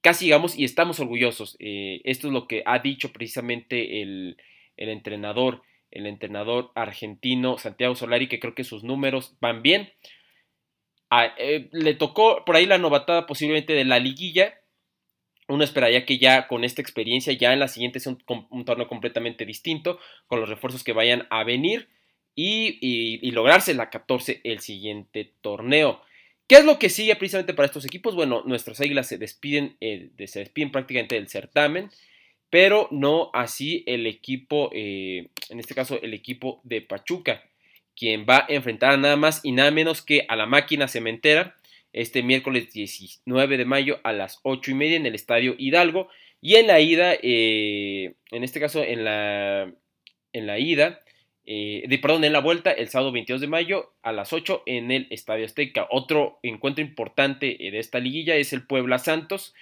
casi 0.00 0.24
llegamos 0.24 0.58
y 0.58 0.64
estamos 0.64 0.98
orgullosos. 0.98 1.58
esto 1.58 2.28
es 2.28 2.32
lo 2.32 2.48
que 2.48 2.62
ha 2.64 2.78
dicho 2.78 3.12
precisamente 3.12 4.00
el 4.00 4.38
entrenador 4.76 5.60
el 5.94 6.06
entrenador 6.06 6.72
argentino 6.74 7.56
Santiago 7.56 7.94
Solari, 7.94 8.28
que 8.28 8.40
creo 8.40 8.54
que 8.54 8.64
sus 8.64 8.82
números 8.84 9.36
van 9.40 9.62
bien. 9.62 9.92
Ah, 11.08 11.32
eh, 11.38 11.68
le 11.72 11.94
tocó 11.94 12.44
por 12.44 12.56
ahí 12.56 12.66
la 12.66 12.78
novatada 12.78 13.26
posiblemente 13.26 13.72
de 13.72 13.84
la 13.84 14.00
liguilla. 14.00 14.60
Uno 15.46 15.62
esperaría 15.62 16.04
que 16.04 16.18
ya 16.18 16.48
con 16.48 16.64
esta 16.64 16.82
experiencia, 16.82 17.32
ya 17.32 17.52
en 17.52 17.60
la 17.60 17.68
siguiente 17.68 18.00
sea 18.00 18.16
un, 18.50 18.64
torneo 18.64 18.88
completamente 18.88 19.46
distinto, 19.46 20.00
con 20.26 20.40
los 20.40 20.48
refuerzos 20.48 20.82
que 20.82 20.92
vayan 20.92 21.26
a 21.30 21.44
venir 21.44 21.88
y, 22.34 23.30
lograrse 23.30 23.74
la 23.74 23.90
14 23.90 24.40
el 24.42 24.58
siguiente 24.60 25.32
torneo. 25.42 26.02
¿Qué 26.48 26.56
es 26.56 26.64
lo 26.64 26.78
que 26.78 26.90
sigue 26.90 27.14
precisamente 27.14 27.54
para 27.54 27.66
estos 27.66 27.84
equipos? 27.84 28.16
Bueno, 28.16 28.42
nuestras 28.44 28.80
águilas 28.80 29.06
se 29.06 29.18
despiden, 29.18 29.76
eh, 29.80 30.10
se 30.26 30.40
despiden 30.40 30.72
prácticamente 30.72 31.14
del 31.14 31.28
certamen 31.28 31.90
pero 32.50 32.88
no 32.90 33.30
así 33.32 33.82
el 33.86 34.06
equipo, 34.06 34.70
eh, 34.72 35.28
en 35.50 35.60
este 35.60 35.74
caso 35.74 36.00
el 36.02 36.14
equipo 36.14 36.60
de 36.64 36.80
Pachuca, 36.80 37.42
quien 37.96 38.26
va 38.28 38.38
a 38.38 38.46
enfrentar 38.48 38.98
nada 38.98 39.16
más 39.16 39.40
y 39.44 39.52
nada 39.52 39.70
menos 39.70 40.02
que 40.02 40.24
a 40.28 40.36
la 40.36 40.46
máquina 40.46 40.88
cementera 40.88 41.56
este 41.92 42.22
miércoles 42.22 42.72
19 42.72 43.56
de 43.56 43.64
mayo 43.64 44.00
a 44.02 44.12
las 44.12 44.40
8 44.42 44.72
y 44.72 44.74
media 44.74 44.96
en 44.96 45.06
el 45.06 45.14
Estadio 45.14 45.54
Hidalgo. 45.56 46.08
Y 46.40 46.56
en 46.56 46.66
la 46.66 46.80
ida, 46.80 47.14
eh, 47.22 48.14
en 48.30 48.44
este 48.44 48.60
caso 48.60 48.82
en 48.82 49.04
la, 49.04 49.72
en 50.32 50.46
la 50.46 50.58
ida, 50.58 51.00
eh, 51.46 51.84
de, 51.86 51.98
perdón, 51.98 52.24
en 52.24 52.32
la 52.32 52.40
vuelta 52.40 52.72
el 52.72 52.88
sábado 52.88 53.12
22 53.12 53.40
de 53.40 53.46
mayo 53.46 53.92
a 54.02 54.12
las 54.12 54.32
8 54.32 54.62
en 54.66 54.90
el 54.90 55.06
Estadio 55.10 55.44
Azteca. 55.44 55.86
Otro 55.90 56.38
encuentro 56.42 56.84
importante 56.84 57.56
de 57.58 57.78
esta 57.78 57.98
liguilla 57.98 58.34
es 58.36 58.52
el 58.52 58.66
Puebla 58.66 58.98
Santos, 58.98 59.54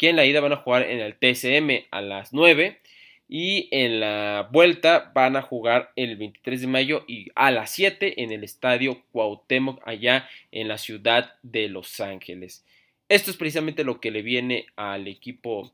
que 0.00 0.08
en 0.08 0.16
la 0.16 0.24
ida 0.24 0.40
van 0.40 0.54
a 0.54 0.56
jugar 0.56 0.84
en 0.88 0.98
el 0.98 1.14
TSM 1.14 1.86
a 1.90 2.00
las 2.00 2.32
9 2.32 2.80
y 3.28 3.68
en 3.70 4.00
la 4.00 4.48
vuelta 4.50 5.12
van 5.14 5.36
a 5.36 5.42
jugar 5.42 5.92
el 5.94 6.16
23 6.16 6.62
de 6.62 6.66
mayo 6.66 7.04
y 7.06 7.26
a 7.34 7.50
las 7.50 7.72
7 7.72 8.22
en 8.22 8.32
el 8.32 8.42
estadio 8.42 9.02
Cuauhtémoc 9.12 9.86
allá 9.86 10.26
en 10.52 10.68
la 10.68 10.78
ciudad 10.78 11.34
de 11.42 11.68
Los 11.68 12.00
Ángeles. 12.00 12.64
Esto 13.10 13.30
es 13.30 13.36
precisamente 13.36 13.84
lo 13.84 14.00
que 14.00 14.10
le 14.10 14.22
viene 14.22 14.64
al 14.74 15.06
equipo, 15.06 15.70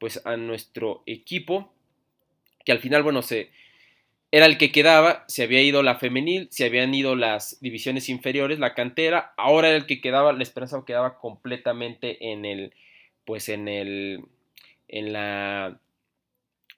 pues 0.00 0.26
a 0.26 0.36
nuestro 0.36 1.04
equipo, 1.06 1.72
que 2.64 2.72
al 2.72 2.80
final, 2.80 3.04
bueno, 3.04 3.22
se, 3.22 3.50
era 4.32 4.46
el 4.46 4.58
que 4.58 4.72
quedaba, 4.72 5.24
se 5.28 5.44
había 5.44 5.62
ido 5.62 5.84
la 5.84 6.00
femenil, 6.00 6.48
se 6.50 6.64
habían 6.64 6.92
ido 6.94 7.14
las 7.14 7.60
divisiones 7.60 8.08
inferiores, 8.08 8.58
la 8.58 8.74
cantera, 8.74 9.34
ahora 9.36 9.68
era 9.68 9.76
el 9.76 9.86
que 9.86 10.00
quedaba, 10.00 10.32
la 10.32 10.42
esperanza 10.42 10.82
quedaba 10.84 11.16
completamente 11.20 12.32
en 12.32 12.44
el, 12.44 12.72
pues 13.28 13.50
en 13.50 13.68
el, 13.68 14.24
en 14.88 15.12
la, 15.12 15.78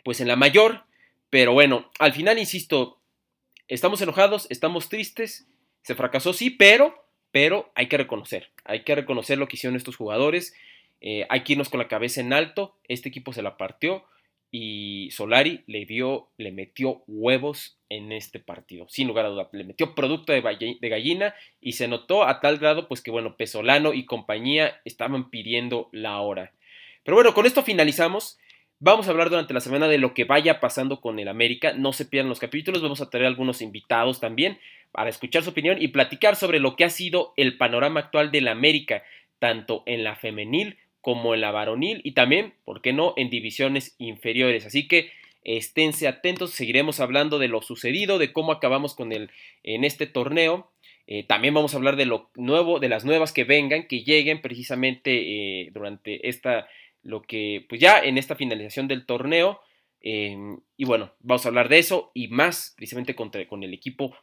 pues 0.02 0.20
en 0.20 0.26
la 0.26 0.34
mayor, 0.34 0.82
pero 1.30 1.52
bueno, 1.52 1.88
al 2.00 2.12
final, 2.12 2.40
insisto, 2.40 2.98
estamos 3.68 4.02
enojados, 4.02 4.48
estamos 4.50 4.88
tristes, 4.88 5.46
se 5.82 5.94
fracasó, 5.94 6.32
sí, 6.32 6.50
pero, 6.50 7.06
pero 7.30 7.70
hay 7.76 7.86
que 7.86 7.98
reconocer, 7.98 8.50
hay 8.64 8.82
que 8.82 8.96
reconocer 8.96 9.38
lo 9.38 9.46
que 9.46 9.54
hicieron 9.54 9.76
estos 9.76 9.94
jugadores, 9.94 10.52
eh, 11.00 11.24
hay 11.28 11.44
que 11.44 11.52
irnos 11.52 11.68
con 11.68 11.78
la 11.78 11.86
cabeza 11.86 12.20
en 12.20 12.32
alto, 12.32 12.74
este 12.88 13.10
equipo 13.10 13.32
se 13.32 13.42
la 13.42 13.56
partió 13.56 14.04
y 14.50 15.10
Solari 15.12 15.62
le 15.66 15.86
dio, 15.86 16.28
le 16.36 16.50
metió 16.50 17.02
huevos 17.06 17.78
en 17.88 18.12
este 18.12 18.40
partido, 18.40 18.86
sin 18.88 19.08
lugar 19.08 19.26
a 19.26 19.28
duda, 19.28 19.48
le 19.52 19.64
metió 19.64 19.94
producto 19.94 20.32
de, 20.32 20.40
gallina 20.40 21.34
y 21.60 21.72
se 21.72 21.88
notó 21.88 22.24
a 22.24 22.40
tal 22.40 22.58
grado 22.58 22.88
pues 22.88 23.00
que 23.00 23.10
bueno, 23.10 23.36
Pesolano 23.36 23.92
y 23.92 24.06
compañía 24.06 24.80
estaban 24.84 25.30
pidiendo 25.30 25.88
la 25.92 26.20
hora. 26.20 26.52
Pero 27.04 27.16
bueno, 27.16 27.34
con 27.34 27.46
esto 27.46 27.62
finalizamos. 27.62 28.38
Vamos 28.82 29.06
a 29.06 29.10
hablar 29.10 29.28
durante 29.28 29.52
la 29.52 29.60
semana 29.60 29.88
de 29.88 29.98
lo 29.98 30.14
que 30.14 30.24
vaya 30.24 30.58
pasando 30.58 31.00
con 31.00 31.18
el 31.18 31.28
América. 31.28 31.74
No 31.74 31.92
se 31.92 32.06
pierdan 32.06 32.30
los 32.30 32.40
capítulos. 32.40 32.80
Vamos 32.80 33.02
a 33.02 33.10
tener 33.10 33.26
algunos 33.26 33.60
invitados 33.60 34.20
también 34.20 34.58
para 34.90 35.10
escuchar 35.10 35.42
su 35.42 35.50
opinión 35.50 35.80
y 35.80 35.88
platicar 35.88 36.34
sobre 36.34 36.60
lo 36.60 36.76
que 36.76 36.84
ha 36.84 36.90
sido 36.90 37.34
el 37.36 37.58
panorama 37.58 38.00
actual 38.00 38.30
del 38.30 38.48
América, 38.48 39.02
tanto 39.38 39.82
en 39.86 40.02
la 40.02 40.16
femenil 40.16 40.78
como 41.00 41.34
en 41.34 41.40
la 41.40 41.50
varonil 41.50 42.00
y 42.04 42.12
también, 42.12 42.54
¿por 42.64 42.82
qué 42.82 42.92
no?, 42.92 43.14
en 43.16 43.30
divisiones 43.30 43.94
inferiores. 43.98 44.66
Así 44.66 44.86
que 44.88 45.10
esténse 45.42 46.06
atentos, 46.06 46.50
seguiremos 46.50 47.00
hablando 47.00 47.38
de 47.38 47.48
lo 47.48 47.62
sucedido, 47.62 48.18
de 48.18 48.32
cómo 48.32 48.52
acabamos 48.52 48.94
con 48.94 49.12
el 49.12 49.30
en 49.62 49.84
este 49.84 50.06
torneo. 50.06 50.70
Eh, 51.06 51.24
también 51.24 51.54
vamos 51.54 51.74
a 51.74 51.78
hablar 51.78 51.96
de 51.96 52.06
lo 52.06 52.30
nuevo, 52.36 52.78
de 52.78 52.88
las 52.88 53.04
nuevas 53.04 53.32
que 53.32 53.44
vengan, 53.44 53.86
que 53.88 54.04
lleguen 54.04 54.40
precisamente 54.42 55.62
eh, 55.62 55.70
durante 55.72 56.28
esta 56.28 56.68
lo 57.02 57.22
que, 57.22 57.64
pues 57.68 57.80
ya 57.80 57.98
en 57.98 58.18
esta 58.18 58.36
finalización 58.36 58.86
del 58.88 59.06
torneo. 59.06 59.60
Em, 60.02 60.60
y 60.76 60.84
bueno, 60.84 61.12
vamos 61.20 61.44
a 61.44 61.48
hablar 61.48 61.68
de 61.68 61.78
eso 61.78 62.10
y 62.14 62.28
más 62.28 62.74
precisamente 62.76 63.14
contra, 63.14 63.46
con 63.46 63.62
el 63.64 63.74
equipo 63.74 64.14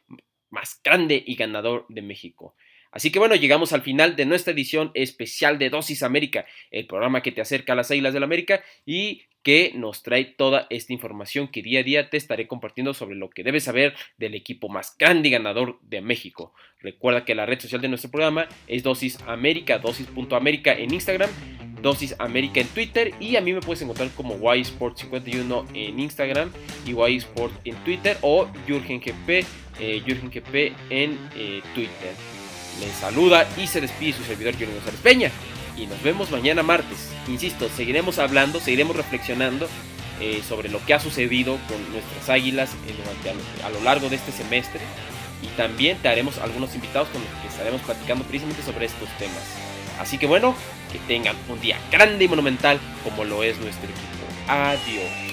más 0.50 0.80
grande 0.82 1.22
y 1.26 1.34
ganador 1.34 1.86
de 1.88 2.02
México. 2.02 2.54
Así 2.90 3.10
que 3.12 3.18
bueno, 3.18 3.34
llegamos 3.34 3.72
al 3.72 3.82
final 3.82 4.16
de 4.16 4.26
nuestra 4.26 4.52
edición 4.52 4.90
especial 4.94 5.58
de 5.58 5.70
Dosis 5.70 6.02
América, 6.02 6.46
el 6.70 6.86
programa 6.86 7.22
que 7.22 7.32
te 7.32 7.40
acerca 7.40 7.72
a 7.72 7.76
las 7.76 7.90
Águilas 7.90 8.14
del 8.14 8.22
América 8.22 8.62
y 8.86 9.22
que 9.42 9.72
nos 9.74 10.02
trae 10.02 10.24
toda 10.24 10.66
esta 10.68 10.92
información 10.92 11.48
que 11.48 11.62
día 11.62 11.80
a 11.80 11.82
día 11.82 12.10
te 12.10 12.16
estaré 12.16 12.46
compartiendo 12.46 12.92
sobre 12.92 13.16
lo 13.16 13.30
que 13.30 13.44
debes 13.44 13.64
saber 13.64 13.94
del 14.16 14.34
equipo 14.34 14.68
más 14.68 14.96
grande 14.98 15.28
y 15.28 15.32
ganador 15.32 15.78
de 15.82 16.00
México. 16.00 16.52
Recuerda 16.80 17.24
que 17.24 17.34
la 17.34 17.46
red 17.46 17.60
social 17.60 17.80
de 17.80 17.88
nuestro 17.88 18.10
programa 18.10 18.48
es 18.66 18.82
Dosis 18.82 19.18
América, 19.26 19.78
dosis.américa 19.78 20.72
en 20.72 20.92
Instagram 20.92 21.30
Dosis 21.82 22.14
América 22.18 22.60
en 22.60 22.68
Twitter 22.68 23.14
y 23.20 23.36
a 23.36 23.40
mí 23.40 23.52
me 23.52 23.60
puedes 23.60 23.82
encontrar 23.82 24.10
como 24.10 24.36
YSport51 24.38 25.66
en 25.74 25.98
Instagram 25.98 26.50
y 26.86 26.92
YSport 26.92 27.52
en 27.64 27.76
Twitter 27.84 28.16
o 28.22 28.48
JurgenGP, 28.66 29.28
eh, 29.80 30.02
GP 30.04 30.74
en 30.90 31.18
eh, 31.36 31.62
Twitter. 31.74 32.37
Les 32.80 32.94
saluda 32.94 33.48
y 33.56 33.66
se 33.66 33.80
despide 33.80 34.16
su 34.16 34.24
servidor 34.24 34.54
Jürgen 34.54 34.74
González 34.74 35.00
Peña 35.00 35.30
y 35.76 35.86
nos 35.86 36.02
vemos 36.02 36.30
mañana 36.30 36.62
martes. 36.62 37.10
Insisto, 37.28 37.68
seguiremos 37.68 38.18
hablando, 38.18 38.60
seguiremos 38.60 38.96
reflexionando 38.96 39.68
eh, 40.20 40.42
sobre 40.46 40.68
lo 40.68 40.84
que 40.84 40.94
ha 40.94 41.00
sucedido 41.00 41.58
con 41.68 41.92
nuestras 41.92 42.28
águilas 42.28 42.70
durante, 42.84 43.30
a, 43.64 43.70
lo 43.70 43.80
largo 43.80 44.08
de 44.08 44.16
este 44.16 44.32
semestre 44.32 44.80
y 45.42 45.46
también 45.56 45.98
te 45.98 46.08
haremos 46.08 46.38
algunos 46.38 46.74
invitados 46.74 47.08
con 47.08 47.22
los 47.22 47.30
que 47.40 47.48
estaremos 47.48 47.80
platicando 47.82 48.24
precisamente 48.24 48.62
sobre 48.62 48.86
estos 48.86 49.08
temas. 49.18 49.42
Así 50.00 50.18
que 50.18 50.26
bueno, 50.26 50.54
que 50.92 50.98
tengan 51.00 51.36
un 51.48 51.60
día 51.60 51.78
grande 51.90 52.24
y 52.24 52.28
monumental 52.28 52.78
como 53.04 53.24
lo 53.24 53.42
es 53.42 53.58
nuestro 53.58 53.88
equipo. 53.88 54.08
Adiós. 54.48 55.27